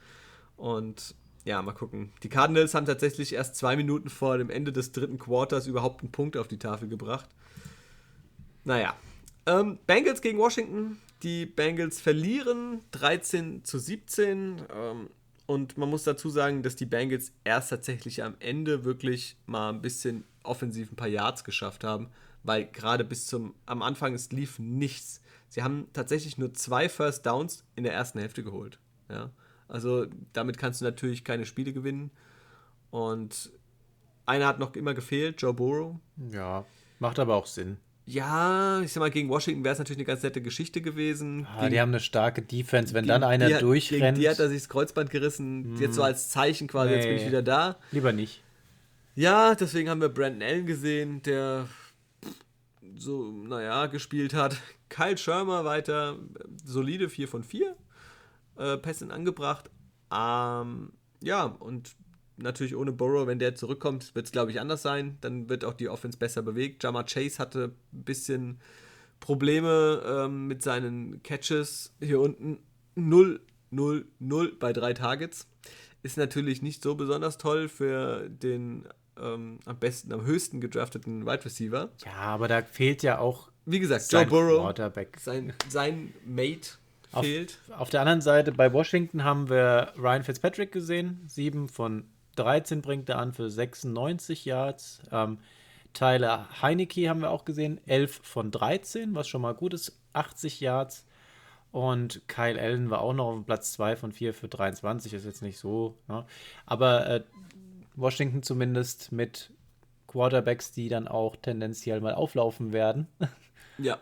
[0.56, 2.12] Und ja, mal gucken.
[2.22, 6.10] Die Cardinals haben tatsächlich erst zwei Minuten vor dem Ende des dritten Quarters überhaupt einen
[6.10, 7.28] Punkt auf die Tafel gebracht.
[8.64, 8.96] Naja.
[9.46, 11.00] Ähm, Bengals gegen Washington.
[11.22, 14.62] Die Bengals verlieren 13 zu 17.
[14.74, 15.10] Ähm,
[15.46, 19.82] und man muss dazu sagen, dass die Bengals erst tatsächlich am Ende wirklich mal ein
[19.82, 22.08] bisschen offensiv ein paar Yards geschafft haben,
[22.42, 25.20] weil gerade bis zum am Anfang es lief nichts.
[25.48, 28.78] Sie haben tatsächlich nur zwei First Downs in der ersten Hälfte geholt.
[29.10, 29.30] Ja?
[29.68, 32.10] Also damit kannst du natürlich keine Spiele gewinnen.
[32.90, 33.52] Und
[34.26, 35.96] einer hat noch immer gefehlt, Joe Burrow.
[36.30, 36.64] Ja,
[36.98, 37.76] macht aber auch Sinn.
[38.06, 41.46] Ja, ich sag mal, gegen Washington wäre es natürlich eine ganz nette Geschichte gewesen.
[41.56, 44.02] Ah, die haben eine starke Defense, wenn dann einer die, durchrennt.
[44.02, 45.76] Gegen die hat er sich das Kreuzband gerissen, hm.
[45.76, 47.76] jetzt so als Zeichen quasi, nee, jetzt bin ich wieder da.
[47.92, 48.42] Lieber nicht.
[49.14, 51.66] Ja, deswegen haben wir Brandon Allen gesehen, der
[52.96, 54.56] so, naja, gespielt hat.
[54.88, 56.18] Kyle Schirmer weiter
[56.62, 57.74] solide 4 von 4.
[58.58, 59.70] Äh, Pässe angebracht.
[60.12, 61.96] Ähm, ja, und
[62.36, 65.18] natürlich ohne Burrow, wenn der zurückkommt, wird es, glaube ich, anders sein.
[65.20, 66.82] Dann wird auch die Offense besser bewegt.
[66.82, 68.60] Jama Chase hatte ein bisschen
[69.20, 71.94] Probleme ähm, mit seinen Catches.
[72.00, 72.58] Hier unten
[72.94, 75.46] 0, 0, 0 bei drei Targets.
[76.02, 78.86] Ist natürlich nicht so besonders toll für den
[79.20, 81.90] ähm, am besten, am höchsten gedrafteten Wide Receiver.
[82.04, 83.50] Ja, aber da fehlt ja auch.
[83.66, 85.18] Wie gesagt, Joe Burrow, Quarterback.
[85.20, 86.72] Sein, sein Mate
[87.20, 87.58] fehlt.
[87.70, 91.22] Auf, auf der anderen Seite bei Washington haben wir Ryan Fitzpatrick gesehen.
[91.26, 95.00] 7 von 13 bringt er an für 96 Yards.
[95.10, 95.38] Ähm,
[95.92, 97.80] Tyler Heinecke haben wir auch gesehen.
[97.86, 99.96] 11 von 13, was schon mal gut ist.
[100.12, 101.06] 80 Yards.
[101.70, 105.42] Und Kyle Allen war auch noch auf Platz 2 von 4 für 23, ist jetzt
[105.42, 105.98] nicht so.
[106.06, 106.24] Ne?
[106.66, 107.24] Aber äh,
[107.96, 109.50] Washington zumindest mit
[110.06, 113.08] Quarterbacks, die dann auch tendenziell mal auflaufen werden.
[113.78, 113.98] Ja.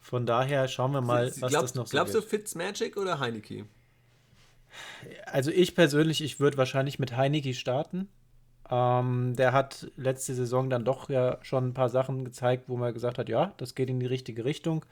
[0.00, 2.24] Von daher schauen wir mal, was glaub- das noch so Glaubst wird.
[2.24, 3.66] du Fitzmagic oder Heineke?
[5.26, 8.08] Also ich persönlich, ich würde wahrscheinlich mit Heineke starten.
[8.70, 12.92] Ähm, der hat letzte Saison dann doch ja schon ein paar Sachen gezeigt, wo man
[12.92, 14.84] gesagt hat, ja, das geht in die richtige Richtung.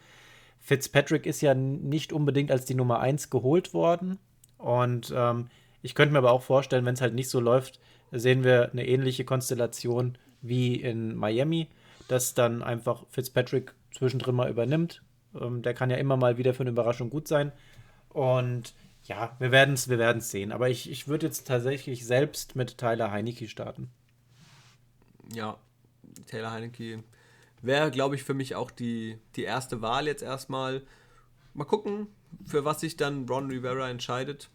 [0.61, 4.19] Fitzpatrick ist ja nicht unbedingt als die Nummer 1 geholt worden.
[4.59, 5.49] Und ähm,
[5.83, 7.81] ich könnte mir aber auch vorstellen, wenn es halt nicht so läuft,
[8.13, 11.69] sehen wir eine ähnliche Konstellation wie in Miami,
[12.09, 15.03] dass dann einfach Fitzpatrick zwischendrin mal übernimmt.
[15.39, 17.53] Ähm, der kann ja immer mal wieder für eine Überraschung gut sein.
[18.09, 20.53] Und ja, wir werden es wir werden's sehen.
[20.53, 23.91] Aber ich, ich würde jetzt tatsächlich selbst mit Tyler Heinecke starten.
[25.33, 25.59] Ja,
[26.27, 27.03] Taylor Heineke
[27.63, 30.83] wäre, glaube ich, für mich auch die, die erste Wahl jetzt erstmal.
[31.55, 32.09] Mal gucken,
[32.47, 34.51] für was sich dann Ron Rivera entscheidet.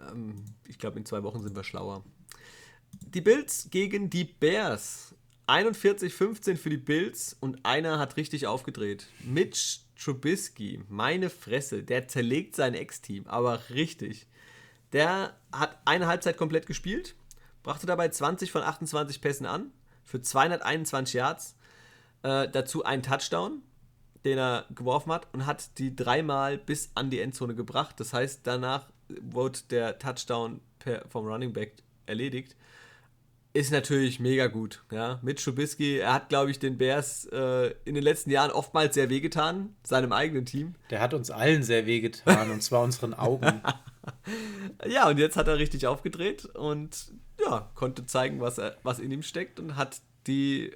[0.00, 2.04] Ähm, ich glaube, in zwei Wochen sind wir schlauer.
[3.14, 5.14] Die Bills gegen die Bears.
[5.48, 9.08] 41-15 für die Bills und einer hat richtig aufgedreht.
[9.24, 14.26] Mitch Trubisky, meine Fresse, der zerlegt sein Ex-Team, aber richtig.
[14.92, 17.14] Der hat eine Halbzeit komplett gespielt,
[17.62, 19.70] brachte dabei 20 von 28 Pässen an
[20.04, 21.56] für 221 Yards.
[22.22, 23.62] Äh, dazu einen Touchdown,
[24.24, 27.98] den er geworfen hat und hat die dreimal bis an die Endzone gebracht.
[27.98, 32.56] Das heißt, danach wurde der Touchdown per, vom Running Back erledigt.
[33.54, 34.82] Ist natürlich mega gut.
[34.90, 35.18] Ja?
[35.22, 39.10] Mit Trubisky, er hat, glaube ich, den Bears äh, in den letzten Jahren oftmals sehr
[39.10, 40.74] wehgetan, seinem eigenen Team.
[40.88, 43.60] Der hat uns allen sehr wehgetan, und zwar unseren Augen.
[44.88, 49.12] Ja, und jetzt hat er richtig aufgedreht und ja, konnte zeigen, was, er, was in
[49.12, 50.72] ihm steckt und hat die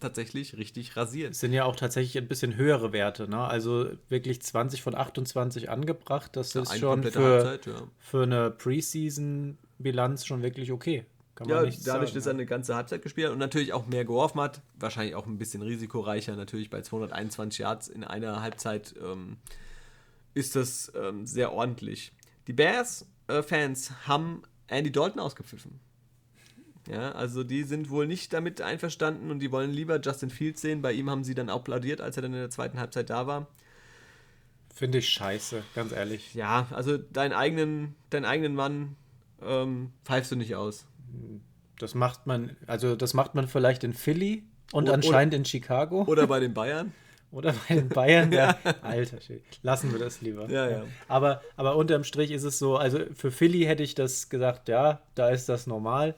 [0.00, 1.32] tatsächlich richtig rasiert.
[1.32, 3.28] Es sind ja auch tatsächlich ein bisschen höhere Werte.
[3.28, 3.38] Ne?
[3.38, 6.36] Also wirklich 20 von 28 angebracht.
[6.36, 7.82] Das ist eine schon für, Halbzeit, ja.
[7.98, 11.04] für eine Preseason-Bilanz schon wirklich okay.
[11.38, 14.04] Kann Ja, dadurch, sagen, dass er eine ganze Halbzeit gespielt hat und natürlich auch mehr
[14.04, 19.36] geworfen hat, wahrscheinlich auch ein bisschen risikoreicher, natürlich bei 221 Yards in einer Halbzeit ähm,
[20.34, 22.10] ist das ähm, sehr ordentlich.
[22.48, 25.78] Die Bears-Fans haben Andy Dalton ausgepfiffen.
[26.90, 30.82] Ja, also die sind wohl nicht damit einverstanden und die wollen lieber Justin Fields sehen.
[30.82, 33.46] Bei ihm haben sie dann applaudiert, als er dann in der zweiten Halbzeit da war.
[34.74, 36.34] Finde ich scheiße, ganz ehrlich.
[36.34, 38.96] Ja, also deinen eigenen, deinen eigenen Mann
[39.40, 40.84] ähm, pfeifst du nicht aus.
[41.78, 46.02] Das macht man, also das macht man vielleicht in Philly und Oder- anscheinend in Chicago
[46.04, 46.92] Oder bei den Bayern.
[47.30, 48.32] oder bei den Bayern.
[48.32, 48.56] ja.
[48.82, 49.42] Alter Schild.
[49.62, 50.48] Lassen wir das lieber.
[50.50, 50.84] Ja, ja.
[51.08, 55.00] Aber, aber unterm Strich ist es so, also für Philly hätte ich das gesagt, ja,
[55.14, 56.14] da ist das normal.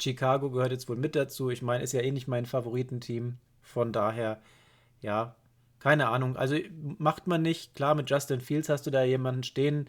[0.00, 1.50] Chicago gehört jetzt wohl mit dazu.
[1.50, 3.36] Ich meine, ist ja eh nicht mein Favoritenteam.
[3.62, 4.40] Von daher,
[5.00, 5.36] ja,
[5.78, 6.36] keine Ahnung.
[6.36, 6.56] Also
[6.98, 7.74] macht man nicht.
[7.74, 9.86] Klar, mit Justin Fields hast du da jemanden stehen,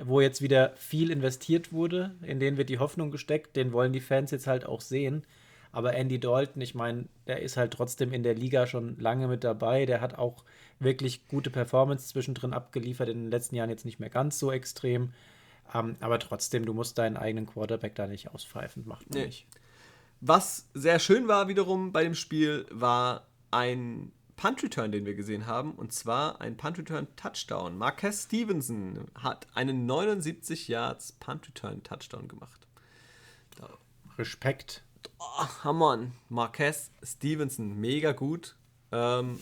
[0.00, 3.56] wo jetzt wieder viel investiert wurde, in den wird die Hoffnung gesteckt.
[3.56, 5.24] Den wollen die Fans jetzt halt auch sehen.
[5.70, 9.44] Aber Andy Dalton, ich meine, der ist halt trotzdem in der Liga schon lange mit
[9.44, 9.86] dabei.
[9.86, 10.44] Der hat auch
[10.80, 13.08] wirklich gute Performance zwischendrin abgeliefert.
[13.08, 15.12] In den letzten Jahren jetzt nicht mehr ganz so extrem.
[15.74, 18.86] Ähm, aber trotzdem, du musst deinen eigenen Quarterback da nicht auspfeifen.
[18.86, 19.26] Macht man Nee.
[19.26, 19.46] nicht.
[20.20, 25.72] Was sehr schön war wiederum bei dem Spiel, war ein Punt-Return, den wir gesehen haben.
[25.72, 27.76] Und zwar ein Punt-Return-Touchdown.
[27.76, 32.68] Marquez Stevenson hat einen 79 Yards Punt-Return-Touchdown gemacht.
[34.18, 34.82] Respekt.
[35.18, 36.10] Oh, Hammer.
[36.28, 38.56] Marquez Stevenson, mega gut.
[38.90, 39.40] Ähm,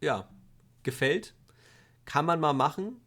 [0.00, 0.28] ja,
[0.82, 1.34] gefällt.
[2.04, 3.00] Kann man mal machen.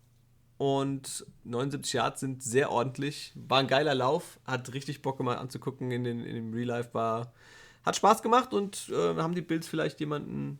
[0.57, 3.31] Und 79 Yards sind sehr ordentlich.
[3.35, 4.39] War ein geiler Lauf.
[4.45, 6.93] Hat richtig Bock gemacht anzugucken in, den, in dem Real Life.
[6.93, 7.31] War,
[7.83, 10.59] hat Spaß gemacht und äh, haben die Bills vielleicht jemanden,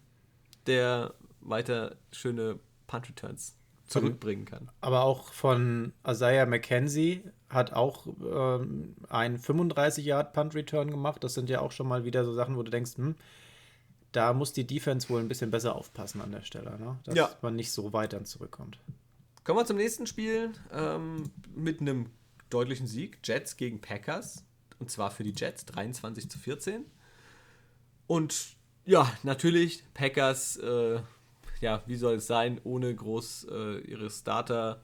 [0.68, 3.56] der weiter schöne Punt-Returns
[3.88, 4.70] zurückbringen kann.
[4.82, 11.24] Aber auch von Isaiah McKenzie hat auch ähm, einen 35 Yard Punt Return gemacht.
[11.24, 13.16] Das sind ja auch schon mal wieder so Sachen, wo du denkst, hm,
[14.12, 16.98] da muss die Defense wohl ein bisschen besser aufpassen an der Stelle, ne?
[17.04, 17.30] dass Ja.
[17.42, 18.80] man nicht so weit dann zurückkommt.
[19.44, 22.08] Kommen wir zum nächsten Spiel ähm, mit einem
[22.52, 23.20] deutlichen Sieg.
[23.24, 24.44] Jets gegen Packers.
[24.80, 26.86] Und zwar für die Jets 23 zu 14.
[28.10, 31.00] Und ja, natürlich, Packers, äh,
[31.62, 34.82] ja, wie soll es sein, ohne groß äh, ihre Starter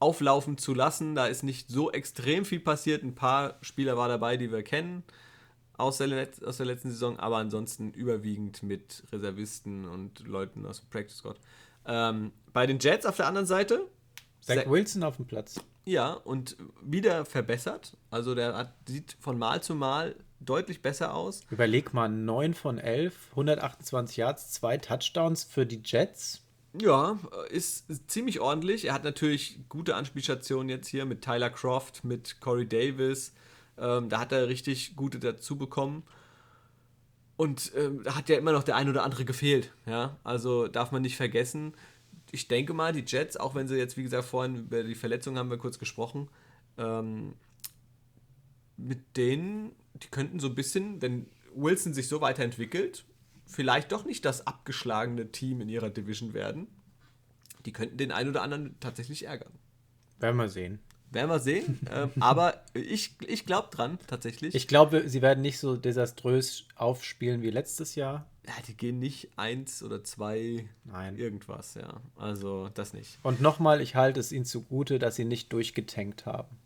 [0.00, 1.14] auflaufen zu lassen.
[1.14, 3.02] Da ist nicht so extrem viel passiert.
[3.02, 5.04] Ein paar Spieler war dabei, die wir kennen
[5.76, 10.88] aus der, aus der letzten Saison, aber ansonsten überwiegend mit Reservisten und Leuten aus dem
[10.88, 11.38] Practice Squad.
[11.84, 13.86] Ähm, bei den Jets auf der anderen Seite,
[14.40, 15.60] Zach Sa- Wilson auf dem Platz.
[15.84, 17.94] ja, und wieder verbessert.
[18.10, 21.42] Also der hat, sieht von Mal zu Mal deutlich besser aus.
[21.50, 26.42] Überleg mal, 9 von 11, 128 Yards, zwei Touchdowns für die Jets.
[26.80, 27.18] Ja,
[27.48, 28.84] ist ziemlich ordentlich.
[28.84, 33.32] Er hat natürlich gute Anspielstationen jetzt hier mit Tyler Croft, mit Corey Davis.
[33.78, 36.02] Ähm, da hat er richtig gute dazu bekommen.
[37.36, 39.72] Und ähm, da hat ja immer noch der ein oder andere gefehlt.
[39.86, 41.74] Ja, also darf man nicht vergessen.
[42.30, 45.38] Ich denke mal, die Jets, auch wenn sie jetzt, wie gesagt, vorhin über die Verletzung
[45.38, 46.28] haben wir kurz gesprochen,
[46.76, 47.34] ähm,
[48.76, 49.72] mit denen,
[50.02, 53.04] die könnten so ein bisschen, wenn Wilson sich so weiterentwickelt,
[53.46, 56.66] vielleicht doch nicht das abgeschlagene Team in ihrer Division werden.
[57.64, 59.52] Die könnten den einen oder anderen tatsächlich ärgern.
[60.18, 60.80] Werden wir sehen.
[61.10, 61.80] Werden wir sehen.
[61.92, 64.54] ähm, aber ich, ich glaube dran, tatsächlich.
[64.54, 68.26] Ich glaube, sie werden nicht so desaströs aufspielen wie letztes Jahr.
[68.46, 71.16] ja, die gehen nicht eins oder zwei Nein.
[71.16, 72.00] irgendwas, ja.
[72.16, 73.18] Also das nicht.
[73.22, 76.56] Und nochmal, ich halte es ihnen zugute, dass sie nicht durchgetankt haben.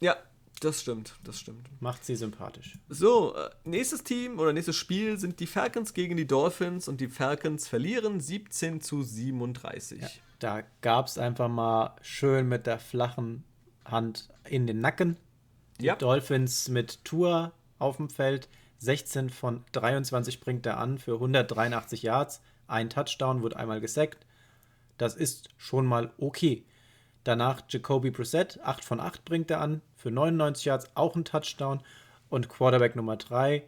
[0.00, 0.16] Ja,
[0.60, 1.68] das stimmt, das stimmt.
[1.80, 2.78] Macht sie sympathisch.
[2.88, 7.08] So, äh, nächstes Team oder nächstes Spiel sind die Falcons gegen die Dolphins und die
[7.08, 10.02] Falcons verlieren 17 zu 37.
[10.38, 13.44] Da gab es einfach mal schön mit der flachen
[13.84, 15.16] Hand in den Nacken.
[15.80, 15.96] Die Ja.
[15.96, 18.48] Dolphins mit Tour auf dem Feld.
[18.78, 22.40] 16 von 23 bringt er an für 183 Yards.
[22.66, 24.24] Ein Touchdown, wurde einmal gesackt.
[24.96, 26.64] Das ist schon mal okay.
[27.24, 31.80] Danach Jacoby Brissett, 8 von 8 bringt er an für 99 Yards, auch ein Touchdown.
[32.28, 33.64] Und Quarterback Nummer 3,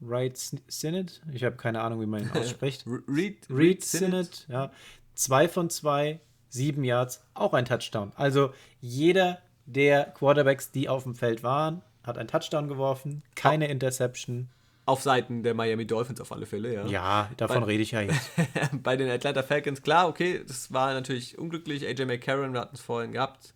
[0.00, 2.84] Wright Sinnett, ich habe keine Ahnung, wie man ihn ausspricht.
[2.86, 4.46] Reed, Reed Sinnett.
[4.48, 4.70] Ja.
[5.14, 8.12] Zwei von zwei, sieben Yards, auch ein Touchdown.
[8.16, 14.48] Also jeder der Quarterbacks, die auf dem Feld waren, hat einen Touchdown geworfen, keine Interception.
[14.84, 16.86] Auf Seiten der Miami Dolphins auf alle Fälle, ja.
[16.86, 18.30] Ja, davon Weil- rede ich ja jetzt.
[18.82, 21.86] Bei den Atlanta Falcons, klar, okay, das war natürlich unglücklich.
[21.86, 23.52] AJ McCarron, wir hatten es vorhin gehabt,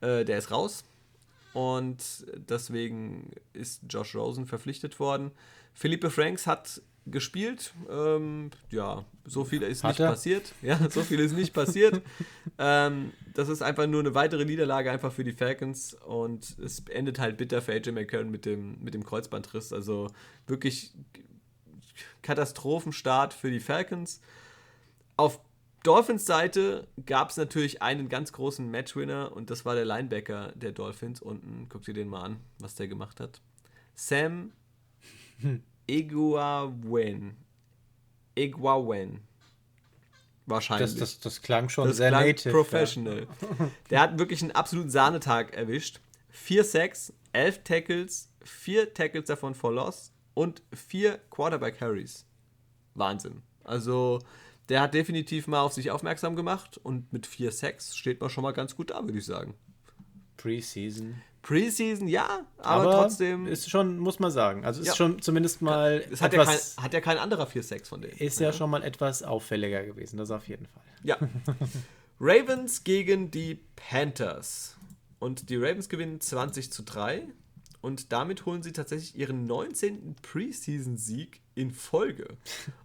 [0.00, 0.84] äh, der ist raus.
[1.52, 1.98] Und
[2.48, 5.32] deswegen ist Josh Rosen verpflichtet worden.
[5.74, 7.72] Philippe Franks hat gespielt.
[7.90, 10.10] Ähm, ja, so viel ist Hat nicht er?
[10.10, 10.52] passiert.
[10.62, 12.02] Ja, so viel ist nicht passiert.
[12.58, 17.18] ähm, das ist einfach nur eine weitere Niederlage einfach für die Falcons und es endet
[17.18, 19.72] halt bitter für AJ McCarron mit dem, mit dem Kreuzbandriss.
[19.72, 20.08] Also
[20.46, 20.92] wirklich
[22.22, 24.20] Katastrophenstart für die Falcons.
[25.16, 25.40] Auf
[25.82, 30.70] Dolphins Seite gab es natürlich einen ganz großen Matchwinner und das war der Linebacker der
[30.72, 31.20] Dolphins.
[31.20, 33.40] Unten, guck dir den mal an, was der gemacht hat.
[33.94, 34.52] Sam
[35.86, 37.36] Iguawen.
[38.34, 39.20] Iguawen.
[40.46, 40.90] Wahrscheinlich.
[40.90, 42.50] Das, das, das klang schon Das sehr klang native.
[42.52, 43.26] professional.
[43.90, 46.00] Der hat wirklich einen absoluten Sahnetag erwischt.
[46.30, 52.26] Vier Sacks, elf Tackles, vier Tackles davon for Loss und vier Quarterback Carries.
[52.94, 53.42] Wahnsinn.
[53.64, 54.18] Also,
[54.68, 58.42] der hat definitiv mal auf sich aufmerksam gemacht und mit vier Sacks steht man schon
[58.42, 59.54] mal ganz gut da, würde ich sagen.
[59.54, 59.92] Ja.
[60.36, 61.22] Preseason.
[61.42, 63.46] Preseason, ja, aber, trotzdem.
[63.46, 64.64] Ist schon, muss man sagen.
[64.64, 64.94] Also ist Ja.
[64.94, 66.04] schon zumindest mal.
[66.10, 68.16] es hat ja, kein, etwas, hat ja kein anderer vier Sacks von denen.
[68.16, 70.82] ist ja schon mal etwas auffälliger gewesen, das auf jeden Fall.
[71.02, 71.16] Ja.
[72.20, 74.76] Ravens gegen die Panthers.
[75.18, 77.22] Und die Ravens gewinnen 20 zu 3.
[77.80, 80.14] Und damit holen sie tatsächlich ihren 19.
[80.22, 82.36] Preseason-Sieg in Folge.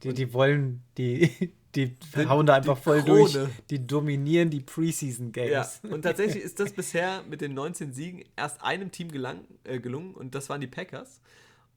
[0.01, 3.31] Die, die wollen, die, die hauen da einfach die voll Krone.
[3.31, 3.49] durch.
[3.69, 5.79] Die dominieren die Preseason Ja, Games.
[5.83, 10.13] und tatsächlich ist das bisher mit den 19 Siegen erst einem Team gelang, äh, gelungen
[10.15, 11.21] und das waren die Packers.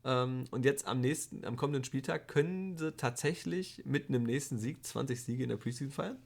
[0.04, 4.84] Ähm, und jetzt am nächsten, am kommenden Spieltag können sie tatsächlich mit einem nächsten Sieg
[4.86, 6.16] 20 Siege in der Preseason feiern.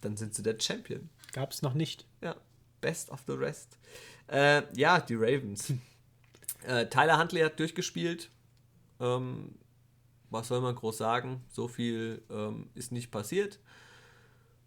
[0.00, 1.10] Dann sind sie der Champion.
[1.32, 2.06] Gab es noch nicht.
[2.22, 2.34] Ja,
[2.80, 3.78] best of the rest.
[4.26, 5.72] Äh, ja, die Ravens.
[6.66, 8.30] äh, Tyler Huntley hat durchgespielt.
[8.98, 9.54] Ähm,
[10.30, 11.44] was soll man groß sagen?
[11.48, 13.58] So viel ähm, ist nicht passiert.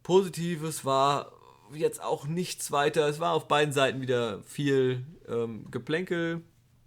[0.03, 1.31] Positives war
[1.73, 3.07] jetzt auch nichts weiter.
[3.07, 6.41] Es war auf beiden Seiten wieder viel ähm, Geplänkel.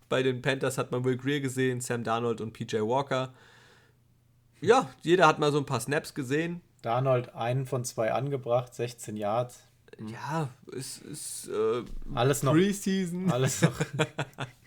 [0.08, 3.32] Bei den Panthers hat man Will Greer gesehen, Sam Darnold und PJ Walker.
[4.60, 6.60] Ja, jeder hat mal so ein paar Snaps gesehen.
[6.82, 9.60] Darnold einen von zwei angebracht, 16 Yards.
[10.06, 11.82] Ja, es ist äh,
[12.14, 13.30] Alles noch, Preseason.
[13.32, 13.72] alles noch,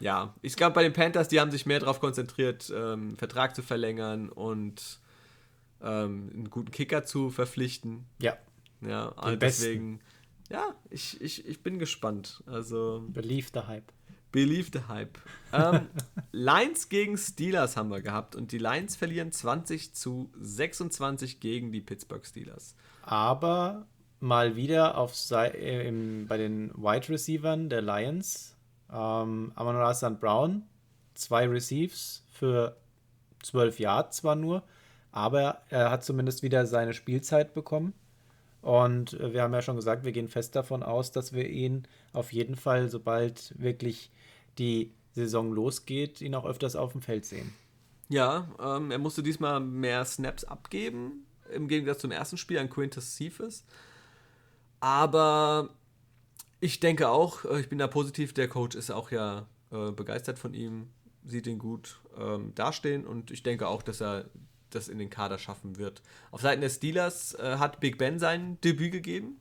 [0.00, 3.62] ja, ich glaube, bei den Panthers, die haben sich mehr darauf konzentriert, ähm, Vertrag zu
[3.62, 5.00] verlängern und
[5.82, 8.06] ähm, einen guten Kicker zu verpflichten.
[8.18, 8.36] Ja.
[8.80, 10.00] Ja, also deswegen,
[10.50, 12.42] ja, ich, ich, ich bin gespannt.
[12.46, 13.04] Also.
[13.08, 13.92] Believe the Hype.
[14.32, 15.18] Believe the Hype.
[15.52, 15.88] Ähm,
[16.32, 21.82] Lions gegen Steelers haben wir gehabt und die Lions verlieren 20 zu 26 gegen die
[21.82, 22.74] Pittsburgh Steelers.
[23.02, 23.86] Aber
[24.20, 28.51] mal wieder auf äh, im, bei den Wide Receivern der Lions.
[28.92, 30.20] Ähm, Amon St.
[30.20, 30.62] Brown,
[31.14, 32.76] zwei Receives für
[33.42, 34.62] 12 Yards zwar nur,
[35.10, 37.94] aber er hat zumindest wieder seine Spielzeit bekommen.
[38.60, 41.86] Und äh, wir haben ja schon gesagt, wir gehen fest davon aus, dass wir ihn
[42.12, 44.10] auf jeden Fall, sobald wirklich
[44.58, 47.52] die Saison losgeht, ihn auch öfters auf dem Feld sehen.
[48.08, 53.16] Ja, ähm, er musste diesmal mehr Snaps abgeben, im Gegensatz zum ersten Spiel an Quintus
[53.16, 53.64] Cephas.
[54.80, 55.70] Aber
[56.62, 60.38] ich denke auch, äh, ich bin da positiv, der Coach ist auch ja äh, begeistert
[60.38, 60.88] von ihm,
[61.24, 64.30] sieht ihn gut ähm, dastehen und ich denke auch, dass er
[64.70, 66.02] das in den Kader schaffen wird.
[66.30, 69.40] Auf Seiten der Steelers äh, hat Big Ben sein Debüt gegeben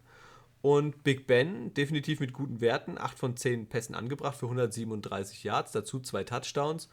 [0.64, 5.72] und Big Ben definitiv mit guten Werten, 8 von 10 Pässen angebracht für 137 Yards,
[5.72, 6.90] dazu zwei Touchdowns.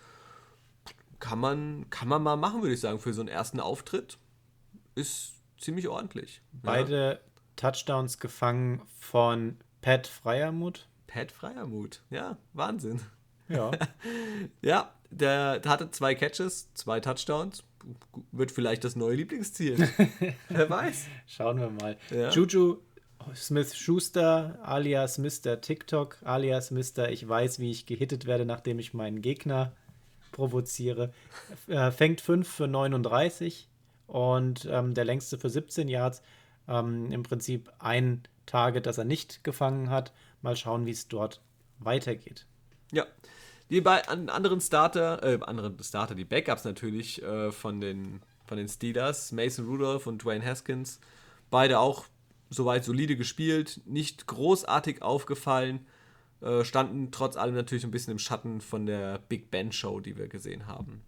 [1.21, 4.19] Kann man, kann man mal machen, würde ich sagen, für so einen ersten Auftritt.
[4.95, 6.43] Ist ziemlich ordentlich.
[6.53, 7.31] Beide ja.
[7.57, 10.87] Touchdowns gefangen von Pat Freiermuth.
[11.07, 13.01] Pat Freiermuth, ja, Wahnsinn.
[13.49, 13.71] Ja.
[14.63, 17.65] ja, der, hatte zwei Catches, zwei Touchdowns.
[18.33, 19.79] Wird vielleicht das neue Lieblingsziel.
[20.49, 21.07] Wer weiß.
[21.27, 21.97] Schauen wir mal.
[22.11, 22.31] Ja.
[22.31, 22.79] Juju
[23.35, 25.61] Smith Schuster alias Mr.
[25.61, 27.11] TikTok alias Mr.
[27.11, 29.73] Ich weiß, wie ich gehittet werde, nachdem ich meinen Gegner
[30.33, 31.13] provoziere.
[31.67, 33.69] Äh, fängt 5 für 39
[34.07, 36.23] und ähm, der längste für 17 Yards.
[36.69, 40.13] Ähm, Im Prinzip ein Target, das er nicht gefangen hat.
[40.43, 41.41] Mal schauen, wie es dort
[41.79, 42.47] weitergeht.
[42.93, 43.07] Ja.
[43.71, 48.69] Die beiden anderen Starter, äh, anderen Starter, die Backups natürlich äh, von, den, von den
[48.69, 51.01] Steelers, Mason Rudolph und Dwayne Haskins,
[51.51, 52.07] beide auch
[52.49, 55.87] soweit solide gespielt, nicht großartig aufgefallen,
[56.41, 60.17] äh, standen trotz allem natürlich ein bisschen im Schatten von der Big Ben Show, die
[60.17, 61.03] wir gesehen haben.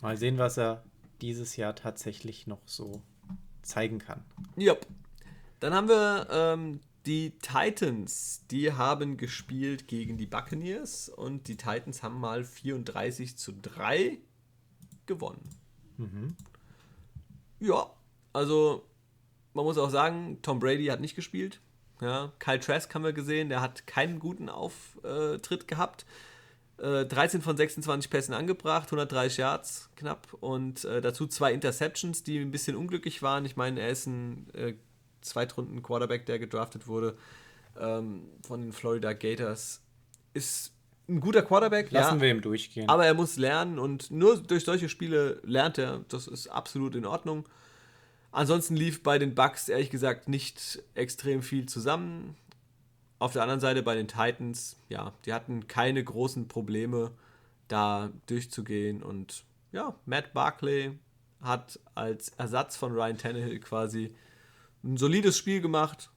[0.00, 0.82] Mal sehen, was er
[1.20, 3.02] dieses Jahr tatsächlich noch so
[3.62, 4.24] zeigen kann.
[4.56, 4.74] Ja.
[5.60, 8.44] Dann haben wir ähm, die Titans.
[8.50, 14.18] Die haben gespielt gegen die Buccaneers und die Titans haben mal 34 zu 3
[15.06, 15.48] gewonnen.
[15.96, 16.36] Mhm.
[17.60, 17.90] Ja,
[18.32, 18.86] also
[19.54, 21.60] man muss auch sagen, Tom Brady hat nicht gespielt.
[22.00, 26.04] Ja, Kyle Trask haben wir gesehen, der hat keinen guten Auftritt gehabt.
[26.78, 32.38] Äh, 13 von 26 Pässen angebracht, 130 Yards knapp und äh, dazu zwei Interceptions, die
[32.38, 33.46] ein bisschen unglücklich waren.
[33.46, 34.74] Ich meine, er ist ein äh,
[35.26, 37.16] Zweitrunden-Quarterback, der gedraftet wurde
[37.80, 39.82] ähm, von den Florida Gators.
[40.32, 40.72] Ist
[41.08, 41.90] ein guter Quarterback.
[41.90, 42.88] Lassen ja, wir ihm durchgehen.
[42.88, 46.04] Aber er muss lernen und nur durch solche Spiele lernt er.
[46.08, 47.48] Das ist absolut in Ordnung.
[48.32, 52.36] Ansonsten lief bei den Bucks ehrlich gesagt nicht extrem viel zusammen.
[53.18, 57.12] Auf der anderen Seite bei den Titans, ja, die hatten keine großen Probleme,
[57.68, 59.02] da durchzugehen.
[59.02, 60.98] Und ja, Matt Barkley
[61.40, 64.14] hat als Ersatz von Ryan Tannehill quasi
[64.86, 66.10] ein solides Spiel gemacht.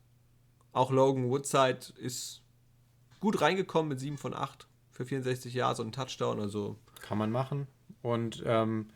[0.71, 2.41] Auch Logan Woodside ist
[3.19, 6.39] gut reingekommen mit 7 von 8 für 64 Yards und einen Touchdown.
[6.39, 7.67] Also kann man machen.
[8.01, 8.89] Und ähm,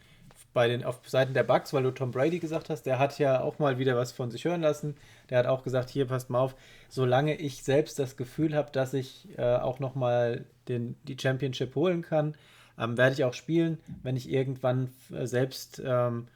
[0.53, 3.41] bei den auf Seiten der Bugs, weil du Tom Brady gesagt hast, der hat ja
[3.41, 4.95] auch mal wieder was von sich hören lassen.
[5.29, 6.55] Der hat auch gesagt, hier passt mal auf,
[6.89, 11.75] solange ich selbst das Gefühl habe, dass ich äh, auch noch mal den, die Championship
[11.75, 12.35] holen kann,
[12.77, 13.79] ähm, werde ich auch spielen.
[14.03, 16.27] Wenn ich irgendwann selbst ähm,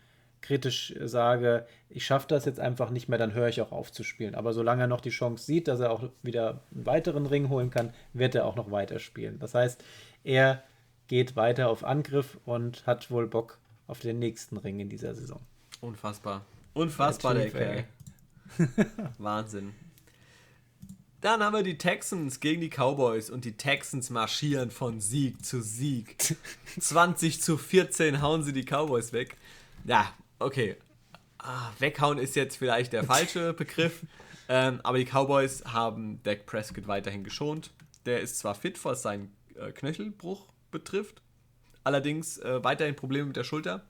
[0.42, 4.04] kritisch sage, ich schaffe das jetzt einfach nicht mehr, dann höre ich auch auf zu
[4.04, 4.36] spielen.
[4.36, 7.70] Aber solange er noch die Chance sieht, dass er auch wieder einen weiteren Ring holen
[7.70, 9.40] kann, wird er auch noch weiter spielen.
[9.40, 9.84] Das heißt,
[10.24, 10.64] er
[11.08, 15.40] geht weiter auf Angriff und hat wohl Bock auf den nächsten Ring in dieser Saison.
[15.82, 16.46] Unfassbar.
[16.74, 17.86] Unfassbar, der, der
[19.18, 19.74] Wahnsinn.
[21.22, 25.62] Dann haben wir die Texans gegen die Cowboys und die Texans marschieren von Sieg zu
[25.62, 26.38] Sieg.
[26.80, 29.36] 20 zu 14 hauen sie die Cowboys weg.
[29.86, 30.76] Ja, okay.
[31.38, 34.04] Ah, weghauen ist jetzt vielleicht der falsche Begriff.
[34.50, 37.72] Ähm, aber die Cowboys haben Dak Prescott weiterhin geschont.
[38.06, 41.22] Der ist zwar fit, was seinen äh, Knöchelbruch betrifft,
[41.84, 43.86] allerdings äh, weiterhin Probleme mit der Schulter.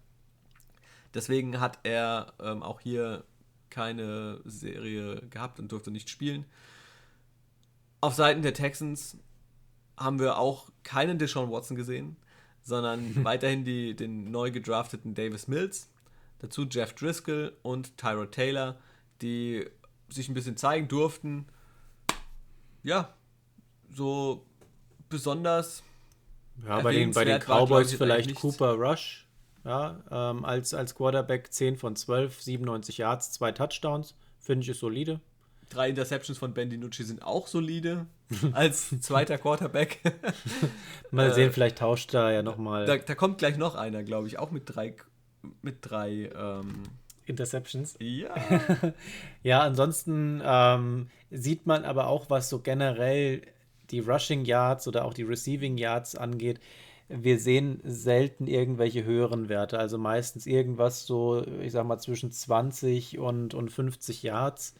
[1.13, 3.23] Deswegen hat er ähm, auch hier
[3.69, 6.45] keine Serie gehabt und durfte nicht spielen.
[8.01, 9.17] Auf Seiten der Texans
[9.97, 12.17] haben wir auch keinen Deshaun Watson gesehen,
[12.61, 15.89] sondern weiterhin die, den neu gedrafteten Davis Mills.
[16.39, 18.77] Dazu Jeff Driscoll und Tyro Taylor,
[19.21, 19.65] die
[20.09, 21.45] sich ein bisschen zeigen durften.
[22.83, 23.13] Ja,
[23.91, 24.45] so
[25.09, 25.83] besonders.
[26.65, 29.27] Ja, bei den, bei den war, Cowboys ich, vielleicht Cooper Rush.
[29.63, 34.15] Ja, ähm, als, als Quarterback 10 von 12, 97 Yards, zwei Touchdowns.
[34.39, 35.19] Finde ich ist solide.
[35.69, 38.05] Drei Interceptions von Ben DiNucci sind auch solide
[38.53, 39.99] als zweiter Quarterback.
[41.11, 44.27] Mal Äh, sehen, vielleicht tauscht da ja nochmal da, da kommt gleich noch einer, glaube
[44.27, 44.95] ich, auch mit drei,
[45.61, 46.83] mit drei, ähm,
[47.27, 47.95] Interceptions.
[47.99, 48.33] ja,
[49.43, 53.41] Ja, ansonsten ähm, sieht man aber auch, was so generell
[53.91, 56.59] die Rushing Yards oder auch die Receiving Yards angeht.
[57.09, 63.17] Wir sehen selten irgendwelche höheren Werte, also meistens irgendwas so, ich sag mal, zwischen 20
[63.19, 64.75] und, und 50 Yards.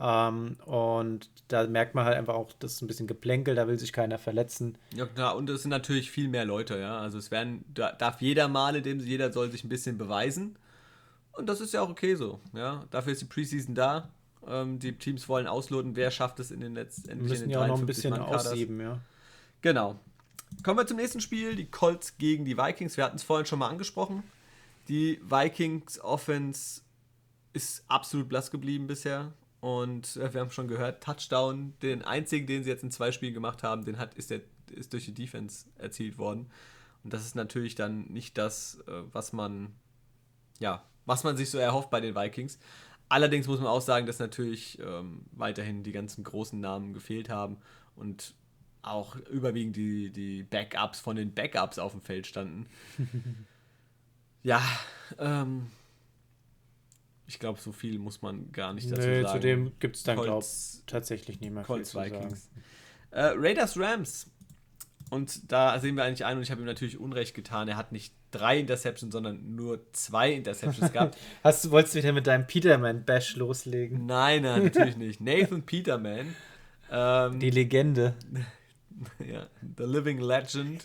[0.00, 3.78] Ähm, und da merkt man halt einfach auch, das ist ein bisschen Geplänkel, da will
[3.78, 4.76] sich keiner verletzen.
[4.94, 8.20] ja klar, und es sind natürlich viel mehr Leute, ja, also es werden, da darf
[8.20, 10.56] jeder mal, in dem jeder soll sich ein bisschen beweisen
[11.32, 14.08] und das ist ja auch okay so, ja, dafür ist die Preseason da,
[14.46, 17.62] ähm, die Teams wollen ausloten, wer schafft es in den letzten, in müssen den ja
[17.62, 18.98] auch noch ein 53 bisschen aussieben, ja.
[19.60, 20.00] Genau.
[20.62, 22.96] Kommen wir zum nächsten Spiel, die Colts gegen die Vikings.
[22.96, 24.22] Wir hatten es vorhin schon mal angesprochen.
[24.88, 26.82] Die Vikings Offense
[27.52, 29.32] ist absolut blass geblieben bisher.
[29.62, 33.32] Und äh, wir haben schon gehört, Touchdown, den einzigen, den sie jetzt in zwei Spielen
[33.32, 34.40] gemacht haben, den hat, ist, der,
[34.72, 36.50] ist durch die Defense erzielt worden.
[37.04, 39.72] Und das ist natürlich dann nicht das, äh, was man,
[40.58, 42.58] ja, was man sich so erhofft bei den Vikings.
[43.08, 47.58] Allerdings muss man auch sagen, dass natürlich ähm, weiterhin die ganzen großen Namen gefehlt haben
[47.94, 48.34] und
[48.82, 52.66] auch überwiegend die, die Backups von den Backups auf dem Feld standen.
[54.42, 54.60] ja,
[55.20, 55.70] ähm,
[57.32, 59.40] ich glaube, so viel muss man gar nicht dazu Nö, sagen.
[59.40, 62.38] zudem gibt es dann, glaube ich, tatsächlich nicht mehr viel Colts zu sagen.
[63.10, 64.30] Äh, Raiders Rams.
[65.10, 67.92] Und da sehen wir eigentlich ein, und ich habe ihm natürlich Unrecht getan, er hat
[67.92, 71.18] nicht drei Interceptions, sondern nur zwei Interceptions gehabt.
[71.44, 74.06] Hast du wolltest du wieder mit deinem Peterman-Bash loslegen?
[74.06, 75.20] Nein, nein, natürlich nicht.
[75.20, 76.34] Nathan Peterman.
[76.90, 78.14] Ähm, Die Legende.
[79.26, 80.82] ja, The Living Legend.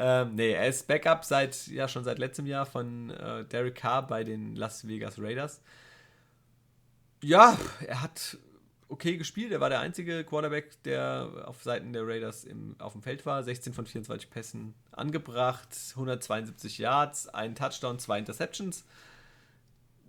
[0.00, 4.06] Ähm, nee, er ist Backup seit, ja, schon seit letztem Jahr von äh, Derek Carr
[4.06, 5.60] bei den Las Vegas Raiders.
[7.20, 8.38] Ja, er hat
[8.88, 9.50] okay gespielt.
[9.50, 13.42] Er war der einzige Quarterback, der auf Seiten der Raiders im, auf dem Feld war.
[13.42, 18.84] 16 von 24 Pässen angebracht, 172 Yards, ein Touchdown, zwei Interceptions.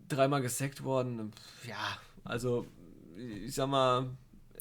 [0.07, 1.31] Dreimal gesackt worden.
[1.67, 2.67] Ja, also
[3.17, 4.11] ich sag mal,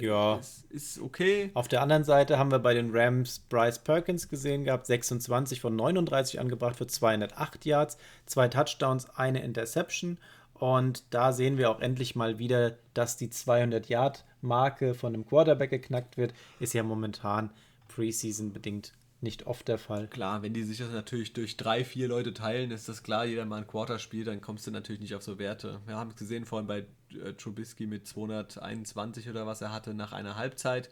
[0.01, 0.39] Ja.
[0.39, 1.51] es ist okay.
[1.55, 5.77] Auf der anderen Seite haben wir bei den Rams Bryce Perkins gesehen gehabt, 26 von
[5.77, 10.19] 39 angebracht für 208 Yards, zwei Touchdowns, eine Interception.
[10.55, 16.17] Und da sehen wir auch endlich mal wieder, dass die 200-Yard-Marke von einem Quarterback geknackt
[16.17, 16.35] wird.
[16.59, 17.51] Ist ja momentan
[17.89, 20.07] Preseason bedingt nicht oft der Fall.
[20.07, 23.45] Klar, wenn die sich das natürlich durch drei, vier Leute teilen, ist das klar, jeder
[23.45, 25.81] mal ein Quarter spielt, dann kommst du natürlich nicht auf so Werte.
[25.87, 30.13] Wir haben es gesehen vorhin bei äh, Trubisky mit 221 oder was er hatte nach
[30.13, 30.91] einer Halbzeit.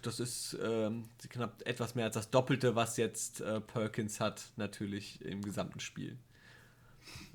[0.00, 5.20] Das ist ähm, knapp etwas mehr als das Doppelte, was jetzt äh, Perkins hat, natürlich
[5.22, 6.16] im gesamten Spiel.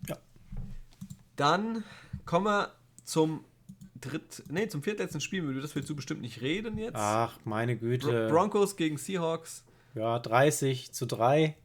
[0.10, 0.18] Ja.
[1.36, 1.84] Dann
[2.26, 2.72] kommen wir
[3.04, 3.46] zum
[4.06, 6.96] dritt, nee, zum viertletzten Spiel, über das willst du bestimmt nicht reden jetzt.
[6.96, 8.28] Ach, meine Güte.
[8.30, 9.64] Broncos gegen Seahawks.
[9.96, 11.56] Ja, 30 zu 3.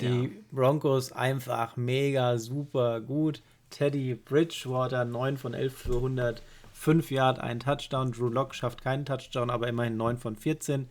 [0.00, 0.28] Die Ja.
[0.52, 3.42] Broncos einfach mega super gut.
[3.70, 8.12] Teddy Bridgewater 9 von 11 für 105 Yard, ein Touchdown.
[8.12, 10.88] Drew Lock schafft keinen Touchdown, aber immerhin 9 von 14.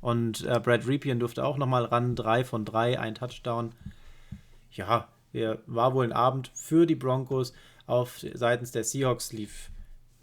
[0.00, 3.72] Und äh, Brad Ripien durfte auch nochmal ran, 3 von 3, ein Touchdown.
[4.72, 5.08] Ja,
[5.66, 7.52] war wohl ein Abend für die Broncos.
[7.86, 9.70] Auf seitens der Seahawks lief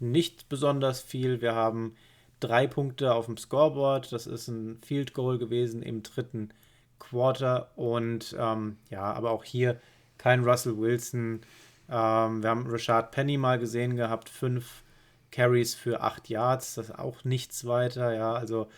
[0.02, 1.40] nicht besonders viel.
[1.40, 1.94] Wir haben
[2.40, 4.12] drei Punkte auf dem Scoreboard.
[4.12, 6.50] Das ist ein Field Goal gewesen im dritten
[6.98, 7.70] Quarter.
[7.76, 9.80] Und ähm, ja, aber auch hier
[10.18, 11.40] kein Russell Wilson.
[11.88, 14.28] Ähm, wir haben Rashad Penny mal gesehen gehabt.
[14.28, 14.82] Fünf
[15.30, 16.74] Carries für acht Yards.
[16.74, 18.12] Das ist auch nichts weiter.
[18.14, 18.68] Ja, also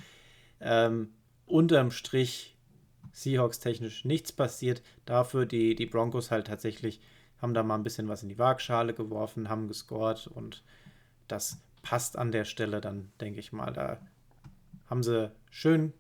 [0.61, 1.15] ähm,
[1.47, 2.57] unterm Strich
[3.13, 4.83] Seahawks technisch nichts passiert.
[5.07, 7.01] Dafür die, die Broncos halt tatsächlich
[7.41, 10.63] haben da mal ein bisschen was in die Waagschale geworfen, haben gescored und
[11.29, 13.73] das passt an der Stelle dann, denke ich mal.
[13.73, 13.99] Da
[14.87, 15.93] haben sie schön,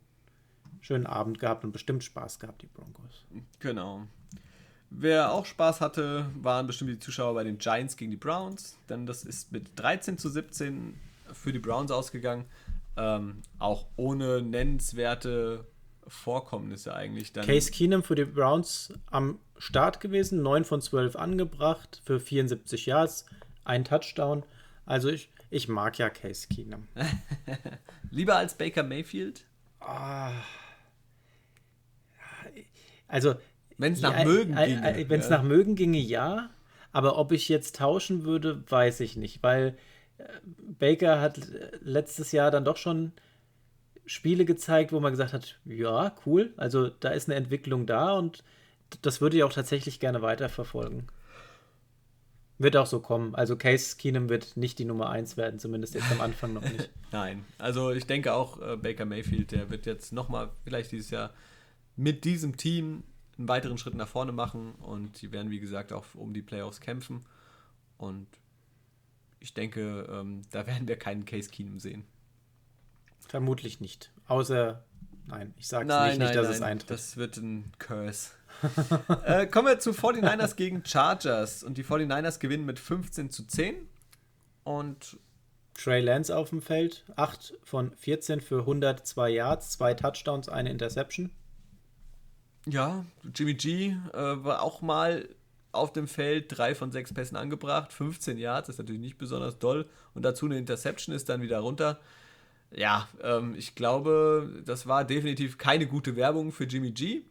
[0.81, 3.25] schönen Abend gehabt und bestimmt Spaß gehabt, die Broncos.
[3.61, 4.07] Genau.
[4.91, 9.07] Wer auch Spaß hatte, waren bestimmt die Zuschauer bei den Giants gegen die Browns, denn
[9.07, 10.95] das ist mit 13 zu 17
[11.33, 12.45] für die Browns ausgegangen.
[12.97, 15.66] Ähm, auch ohne nennenswerte
[16.07, 17.33] Vorkommnisse eigentlich.
[17.33, 22.87] Dann Case Keenum für die Browns am Start gewesen, 9 von 12 angebracht für 74
[22.87, 23.27] Yards,
[23.64, 24.45] ein Touchdown.
[24.87, 26.89] Also ich, ich mag ja Case Keenum.
[28.11, 29.45] lieber als Baker Mayfield.
[33.09, 33.35] Also
[33.78, 34.95] Wenn es nach Ja, Mögen äh, ginge.
[34.99, 35.39] äh, Wenn es ja.
[35.39, 36.51] nach Mögen ginge, ja.
[36.93, 39.43] Aber ob ich jetzt tauschen würde, weiß ich nicht.
[39.43, 39.76] Weil
[40.18, 40.24] äh,
[40.78, 43.12] Baker hat äh, letztes Jahr dann doch schon
[44.07, 48.45] Spiele gezeigt, wo man gesagt hat, ja, cool, also da ist eine Entwicklung da und
[49.03, 51.09] das würde ich auch tatsächlich gerne weiterverfolgen.
[52.59, 53.34] Wird auch so kommen.
[53.34, 56.90] Also Case Keenum wird nicht die Nummer 1 werden, zumindest jetzt am Anfang noch nicht.
[57.12, 61.32] Nein, also ich denke auch äh, Baker Mayfield, der wird jetzt nochmal vielleicht dieses Jahr
[61.96, 63.02] mit diesem Team
[63.38, 66.80] einen weiteren Schritt nach vorne machen und die werden, wie gesagt, auch um die Playoffs
[66.80, 67.24] kämpfen.
[67.96, 68.28] Und
[69.40, 72.05] ich denke, ähm, da werden wir keinen Case Keenum sehen.
[73.26, 74.12] Vermutlich nicht.
[74.28, 74.84] Außer,
[75.26, 76.90] nein, ich sage nicht, nicht nein, dass nein, es eintritt.
[76.90, 78.30] das wird ein Curse.
[79.24, 81.62] äh, kommen wir zu 49ers gegen Chargers.
[81.62, 83.76] Und die 49ers gewinnen mit 15 zu 10.
[84.64, 85.18] Und
[85.74, 91.30] Trey Lance auf dem Feld, 8 von 14 für 102 Yards, zwei Touchdowns, eine Interception.
[92.66, 95.28] ja, Jimmy G äh, war auch mal
[95.72, 99.86] auf dem Feld, drei von sechs Pässen angebracht, 15 Yards, ist natürlich nicht besonders doll.
[100.14, 101.98] Und dazu eine Interception ist dann wieder runter.
[102.70, 107.22] Ja, ähm, ich glaube, das war definitiv keine gute Werbung für Jimmy G.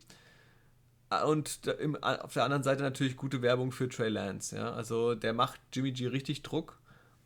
[1.22, 4.56] Ah, Und im, auf der anderen Seite natürlich gute Werbung für Trey Lance.
[4.56, 4.72] Ja?
[4.74, 6.80] Also der macht Jimmy G richtig Druck.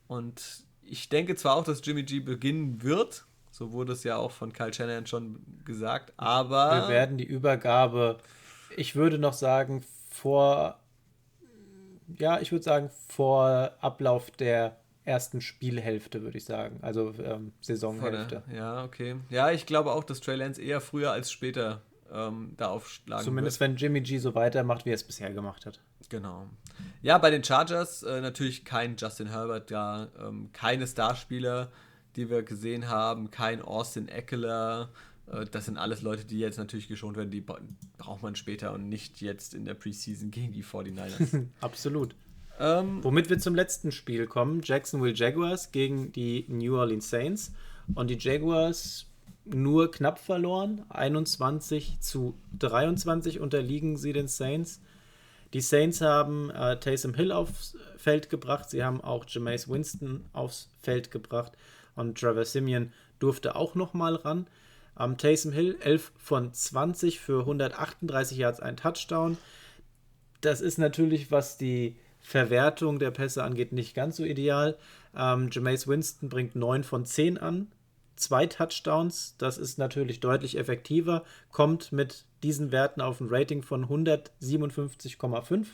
[0.08, 3.26] Und ich denke zwar auch, dass Jimmy G beginnen wird.
[3.52, 6.14] So wurde es ja auch von Kyle Shanahan schon gesagt.
[6.18, 8.20] Aber Wir werden die Übergabe,
[8.76, 10.80] ich würde noch sagen, vor,
[12.20, 16.80] ja, ich würde sagen, vor Ablauf der ersten Spielhälfte, würde ich sagen.
[16.82, 18.44] Also ähm, Saisonhälfte.
[18.48, 19.16] der- Ja, okay.
[19.30, 21.82] Ja, ich glaube auch, dass Trey Lance eher früher als später
[22.12, 23.70] ähm, da aufschlagen Zumindest wird.
[23.72, 25.80] wenn Jimmy G so weitermacht, wie er es bisher gemacht hat.
[26.10, 26.48] Genau.
[27.02, 31.72] Ja, bei den Chargers äh, natürlich kein Justin Herbert da, ähm, keine Starspieler,
[32.16, 34.90] die wir gesehen haben, kein Austin Eckler.
[35.32, 37.60] Äh, das sind alles Leute, die jetzt natürlich geschont werden, die bra-
[37.98, 41.48] braucht man später und nicht jetzt in der Preseason gegen die 49ers.
[41.62, 42.16] Absolut.
[42.60, 47.52] ähm, Womit wir zum letzten Spiel kommen: Jacksonville Jaguars gegen die New Orleans Saints.
[47.96, 49.07] Und die Jaguars
[49.54, 50.86] nur knapp verloren.
[50.90, 54.82] 21 zu 23 unterliegen sie den Saints.
[55.54, 58.70] Die Saints haben äh, Taysom Hill aufs Feld gebracht.
[58.70, 61.54] Sie haben auch Jameis Winston aufs Feld gebracht.
[61.96, 64.48] Und Trevor Simeon durfte auch noch mal ran.
[65.00, 69.38] Ähm, Taysom Hill 11 von 20 für 138 Yards, ein Touchdown.
[70.42, 74.78] Das ist natürlich, was die Verwertung der Pässe angeht, nicht ganz so ideal.
[75.16, 77.72] Ähm, Jameis Winston bringt 9 von 10 an,
[78.18, 79.36] zwei Touchdowns.
[79.38, 85.66] Das ist natürlich deutlich effektiver, kommt mit diesen Werten auf ein Rating von 157,5.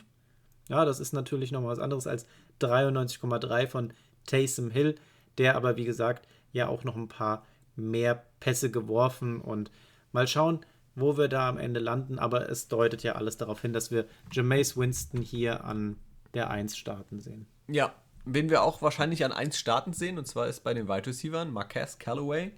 [0.69, 2.25] Ja, das ist natürlich noch mal was anderes als
[2.61, 3.93] 93,3 von
[4.25, 4.95] Taysom Hill,
[5.37, 9.71] der aber wie gesagt ja auch noch ein paar mehr Pässe geworfen und
[10.11, 10.65] mal schauen,
[10.95, 14.05] wo wir da am Ende landen, aber es deutet ja alles darauf hin, dass wir
[14.31, 15.97] Jameis Winston hier an
[16.33, 17.47] der 1 starten sehen.
[17.67, 17.93] Ja,
[18.25, 21.47] wen wir auch wahrscheinlich an 1 starten sehen, und zwar ist bei den Wide Receivers
[21.47, 22.51] Marquez Callaway,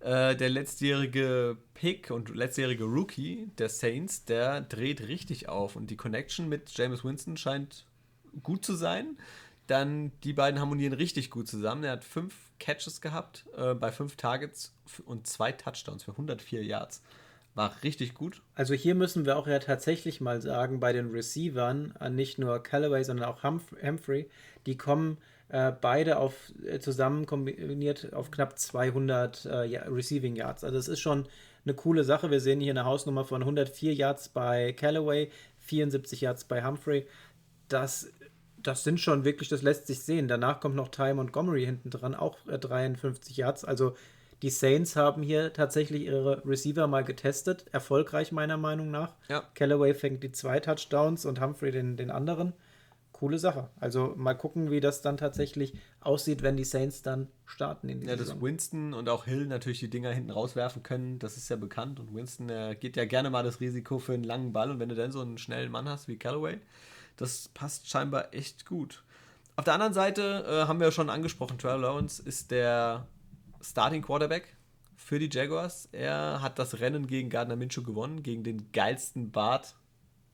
[0.00, 5.96] äh, der letztjährige Pick und letztjährige Rookie der Saints, der dreht richtig auf und die
[5.96, 7.84] Connection mit James Winston scheint
[8.42, 9.16] gut zu sein.
[9.66, 11.84] Dann die beiden harmonieren richtig gut zusammen.
[11.84, 14.74] Er hat fünf Catches gehabt äh, bei fünf Targets
[15.04, 17.02] und zwei Touchdowns für 104 Yards.
[17.58, 18.40] War richtig gut.
[18.54, 22.62] Also hier müssen wir auch ja tatsächlich mal sagen, bei den Receivern, äh, nicht nur
[22.62, 24.30] Callaway, sondern auch Humph Humphrey,
[24.66, 30.62] die kommen äh, beide auf äh, zusammen kombiniert auf knapp 200 äh, Receiving Yards.
[30.62, 31.26] Also es ist schon
[31.64, 32.30] eine coole Sache.
[32.30, 37.08] Wir sehen hier eine Hausnummer von 104 Yards bei Callaway, 74 Yards bei Humphrey.
[37.66, 38.08] Das,
[38.62, 40.28] das sind schon wirklich, das lässt sich sehen.
[40.28, 43.64] Danach kommt noch Ty Montgomery hinten dran, auch äh, 53 Yards.
[43.64, 43.96] Also
[44.42, 47.64] die Saints haben hier tatsächlich ihre Receiver mal getestet.
[47.72, 49.14] Erfolgreich meiner Meinung nach.
[49.28, 49.42] Ja.
[49.54, 52.52] Callaway fängt die zwei Touchdowns und Humphrey den, den anderen.
[53.12, 53.68] Coole Sache.
[53.80, 58.06] Also mal gucken, wie das dann tatsächlich aussieht, wenn die Saints dann starten in die
[58.06, 58.40] Ja, dass.
[58.40, 61.98] Winston und auch Hill natürlich die Dinger hinten rauswerfen können, das ist ja bekannt.
[61.98, 62.46] Und Winston
[62.78, 64.70] geht ja gerne mal das Risiko für einen langen Ball.
[64.70, 66.58] Und wenn du dann so einen schnellen Mann hast wie Callaway,
[67.16, 69.02] das passt scheinbar echt gut.
[69.56, 73.08] Auf der anderen Seite äh, haben wir ja schon angesprochen, Trevor Lawrence ist der
[73.60, 74.54] Starting Quarterback
[74.96, 75.88] für die Jaguars.
[75.92, 79.74] Er hat das Rennen gegen Gardner Minshew gewonnen, gegen den geilsten Bart.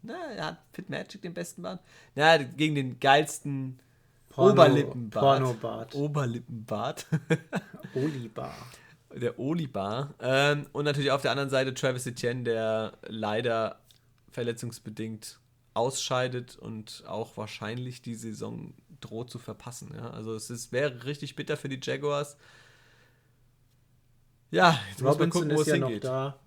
[0.02, 1.80] Na, er hat Fitzmagic den besten Bart.
[2.14, 3.78] Na, gegen den geilsten
[4.30, 5.40] Porno- Oberlippenbart.
[5.42, 5.94] Pornobart.
[5.94, 7.06] Oberlippenbart.
[7.94, 8.54] Olibar.
[9.14, 10.14] der Olibar.
[10.20, 13.80] Ähm, und natürlich auf der anderen Seite Travis Etienne, der leider
[14.30, 15.38] verletzungsbedingt
[15.74, 19.92] ausscheidet und auch wahrscheinlich die Saison droht zu verpassen.
[19.94, 20.10] Ja?
[20.10, 22.36] Also es ist, wäre richtig bitter für die Jaguars.
[24.54, 26.04] Ja, jetzt muss man Robinson gucken, wo es ja noch hingeht.
[26.04, 26.38] da.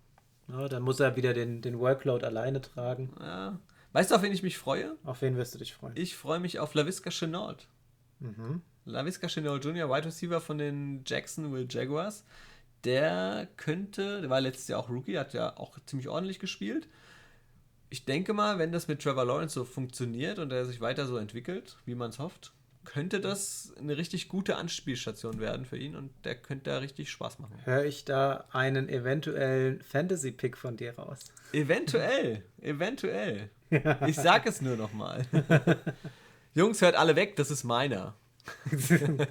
[0.48, 3.14] Ja, dann muss er wieder den, den Workload alleine tragen.
[3.20, 3.60] Ja.
[3.92, 4.96] Weißt du, auf wen ich mich freue?
[5.04, 5.94] Auf wen wirst du dich freuen?
[5.98, 7.68] Ich freue mich auf LaVisca Chenault.
[8.20, 8.62] Mhm.
[8.86, 12.24] LaVisca Chenault Jr., Wide Receiver von den Jacksonville Jaguars.
[12.84, 16.88] der könnte, der war letztes Jahr auch Rookie, hat ja auch ziemlich ordentlich gespielt.
[17.90, 21.18] Ich denke mal, wenn das mit Trevor Lawrence so funktioniert und er sich weiter so
[21.18, 22.54] entwickelt, wie man es hofft,
[22.88, 27.40] könnte das eine richtig gute Anspielstation werden für ihn und der könnte da richtig Spaß
[27.40, 27.54] machen.
[27.66, 31.20] Höre ich da einen eventuellen Fantasy-Pick von dir raus?
[31.52, 33.50] Eventuell, eventuell.
[34.08, 35.26] Ich sag es nur nochmal.
[36.56, 38.16] Jungs, hört alle weg, das ist meiner.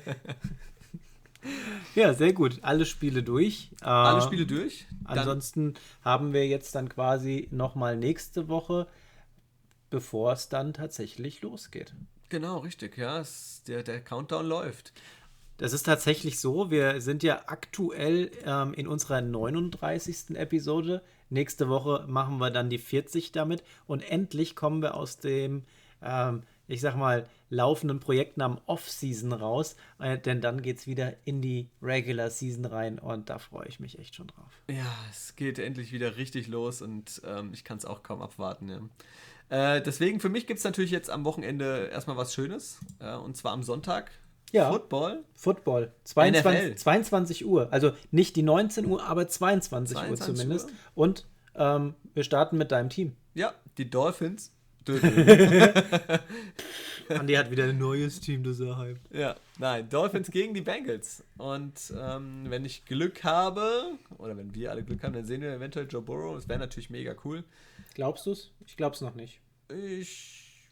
[1.95, 2.59] ja, sehr gut.
[2.61, 3.71] Alle Spiele durch.
[3.81, 4.85] Alle Spiele durch.
[5.09, 8.87] Dann ansonsten haben wir jetzt dann quasi nochmal nächste Woche,
[9.89, 11.95] bevor es dann tatsächlich losgeht.
[12.29, 13.21] Genau, richtig, ja.
[13.21, 14.93] Es, der, der Countdown läuft.
[15.59, 16.71] Das ist tatsächlich so.
[16.71, 20.37] Wir sind ja aktuell ähm, in unserer 39.
[20.37, 21.03] Episode.
[21.31, 23.63] Nächste Woche machen wir dann die 40 damit.
[23.87, 25.65] Und endlich kommen wir aus dem,
[26.03, 29.77] ähm, ich sag mal, laufenden Projekt namens Off-Season raus.
[29.99, 32.99] Äh, denn dann geht es wieder in die Regular Season rein.
[32.99, 34.61] Und da freue ich mich echt schon drauf.
[34.69, 38.69] Ja, es geht endlich wieder richtig los und ähm, ich kann es auch kaum abwarten.
[38.69, 38.81] Ja.
[39.49, 42.79] Äh, deswegen, für mich gibt es natürlich jetzt am Wochenende erstmal was Schönes.
[43.01, 44.11] Äh, und zwar am Sonntag.
[44.53, 44.71] Ja.
[44.71, 45.25] Football.
[45.35, 45.93] Football.
[46.05, 47.69] 22, 22 Uhr.
[47.73, 50.69] Also nicht die 19 Uhr, aber 22, 22 Uhr zumindest.
[50.69, 50.75] Uhr.
[50.95, 51.27] Und
[51.57, 53.17] ähm, wir starten mit deinem Team.
[53.35, 54.53] Ja, die Dolphins.
[57.09, 58.99] Andi hat wieder ein neues Team, das er hype.
[59.13, 61.25] Ja, nein, Dolphins gegen die Bengals.
[61.39, 65.53] Und ähm, wenn ich Glück habe, oder wenn wir alle Glück haben, dann sehen wir
[65.53, 66.37] eventuell Joe Burrow.
[66.37, 67.43] Das wäre natürlich mega cool.
[67.97, 68.51] Glaubst du es?
[68.67, 69.41] Ich glaube es noch nicht.
[69.71, 70.69] Ich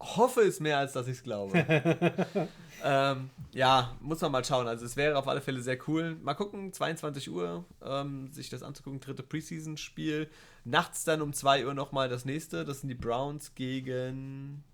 [0.00, 1.52] hoffe es mehr, als dass ich es glaube.
[2.82, 4.66] ähm, ja, muss man mal schauen.
[4.66, 6.16] Also es wäre auf alle Fälle sehr cool.
[6.22, 10.30] Mal gucken, 22 Uhr, ähm, sich das anzugucken, dritte Preseason-Spiel.
[10.64, 12.64] Nachts dann um 2 Uhr nochmal das nächste.
[12.64, 14.64] Das sind die Browns gegen...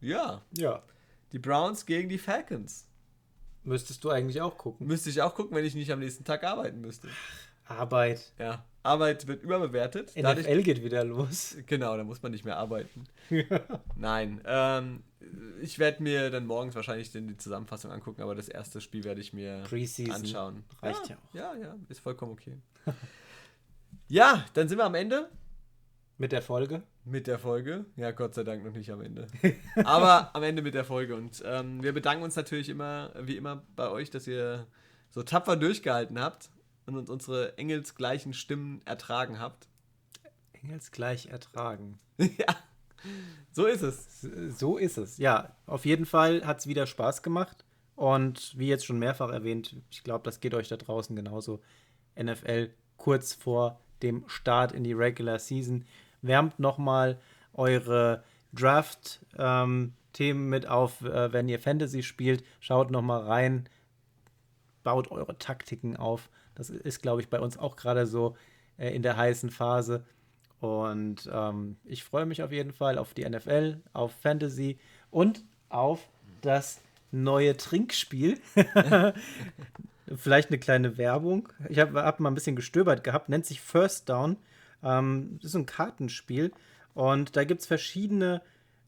[0.00, 0.40] Ja.
[0.56, 0.82] Ja.
[1.32, 2.88] Die Browns gegen die Falcons.
[3.62, 4.86] Müsstest du eigentlich auch gucken.
[4.86, 7.08] Müsste ich auch gucken, wenn ich nicht am nächsten Tag arbeiten müsste.
[7.64, 8.32] Arbeit.
[8.38, 10.10] Ja, Arbeit wird überbewertet.
[10.16, 11.56] NFL Dadurch, geht wieder los.
[11.66, 13.04] Genau, da muss man nicht mehr arbeiten.
[13.96, 15.04] Nein, ähm,
[15.60, 19.32] ich werde mir dann morgens wahrscheinlich die Zusammenfassung angucken, aber das erste Spiel werde ich
[19.32, 19.62] mir
[20.10, 20.64] anschauen.
[20.80, 21.54] Reicht ja, ja auch.
[21.54, 22.58] Ja, ja, ist vollkommen okay.
[24.08, 25.28] ja, dann sind wir am Ende.
[26.18, 26.82] Mit der Folge?
[27.04, 27.86] Mit der Folge.
[27.96, 29.26] Ja, Gott sei Dank noch nicht am Ende.
[29.84, 31.16] Aber am Ende mit der Folge.
[31.16, 34.66] Und ähm, wir bedanken uns natürlich immer, wie immer, bei euch, dass ihr
[35.10, 36.50] so tapfer durchgehalten habt
[36.86, 39.68] und uns unsere engelsgleichen Stimmen ertragen habt.
[40.52, 41.98] Engelsgleich ertragen.
[42.18, 42.56] ja,
[43.52, 44.20] so ist es.
[44.56, 45.18] So ist es.
[45.18, 47.64] Ja, auf jeden Fall hat es wieder Spaß gemacht.
[47.94, 51.60] Und wie jetzt schon mehrfach erwähnt, ich glaube, das geht euch da draußen genauso.
[52.20, 55.84] NFL kurz vor dem Start in die Regular Season.
[56.22, 57.20] Wärmt nochmal
[57.52, 58.22] eure
[58.52, 62.44] Draft-Themen ähm, mit auf, äh, wenn ihr Fantasy spielt.
[62.60, 63.68] Schaut nochmal rein.
[64.82, 66.28] Baut eure Taktiken auf.
[66.54, 68.36] Das ist, glaube ich, bei uns auch gerade so
[68.78, 70.04] äh, in der heißen Phase.
[70.60, 74.78] Und ähm, ich freue mich auf jeden Fall auf die NFL, auf Fantasy
[75.10, 76.08] und auf
[76.40, 76.80] das
[77.10, 78.38] neue Trinkspiel.
[80.16, 81.48] Vielleicht eine kleine Werbung.
[81.68, 84.36] Ich habe hab mal ein bisschen gestöbert gehabt, nennt sich First Down.
[84.82, 86.52] Ähm, das ist ein Kartenspiel
[86.94, 88.42] und da gibt es verschiedene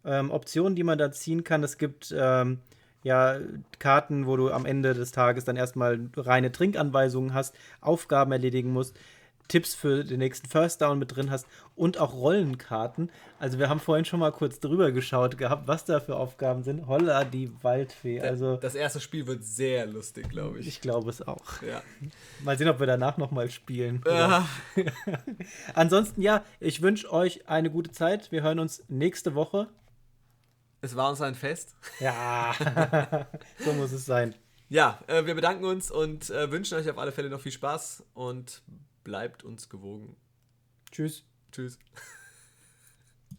[0.04, 1.62] ähm, Optionen, die man da ziehen kann.
[1.62, 2.60] Es gibt ähm,
[3.04, 3.38] ja,
[3.78, 8.98] Karten, wo du am Ende des Tages dann erstmal reine Trinkanweisungen hast, Aufgaben erledigen musst,
[9.46, 11.46] Tipps für den nächsten First Down mit drin hast
[11.76, 13.10] und auch Rollenkarten.
[13.38, 16.86] Also wir haben vorhin schon mal kurz drüber geschaut gehabt, was da für Aufgaben sind.
[16.86, 18.22] Holla, die Waldfee.
[18.22, 20.66] Also das erste Spiel wird sehr lustig, glaube ich.
[20.66, 21.60] Ich glaube es auch.
[21.60, 21.82] Ja.
[22.42, 24.02] Mal sehen, ob wir danach noch mal spielen.
[24.06, 24.48] Ja.
[25.74, 28.32] Ansonsten ja, ich wünsche euch eine gute Zeit.
[28.32, 29.68] Wir hören uns nächste Woche.
[30.84, 31.74] Es war uns ein Fest.
[31.98, 32.54] Ja,
[33.58, 34.34] so muss es sein.
[34.68, 38.04] Ja, äh, wir bedanken uns und äh, wünschen euch auf alle Fälle noch viel Spaß
[38.12, 38.60] und
[39.02, 40.14] bleibt uns gewogen.
[40.92, 41.24] Tschüss.
[41.52, 41.78] Tschüss.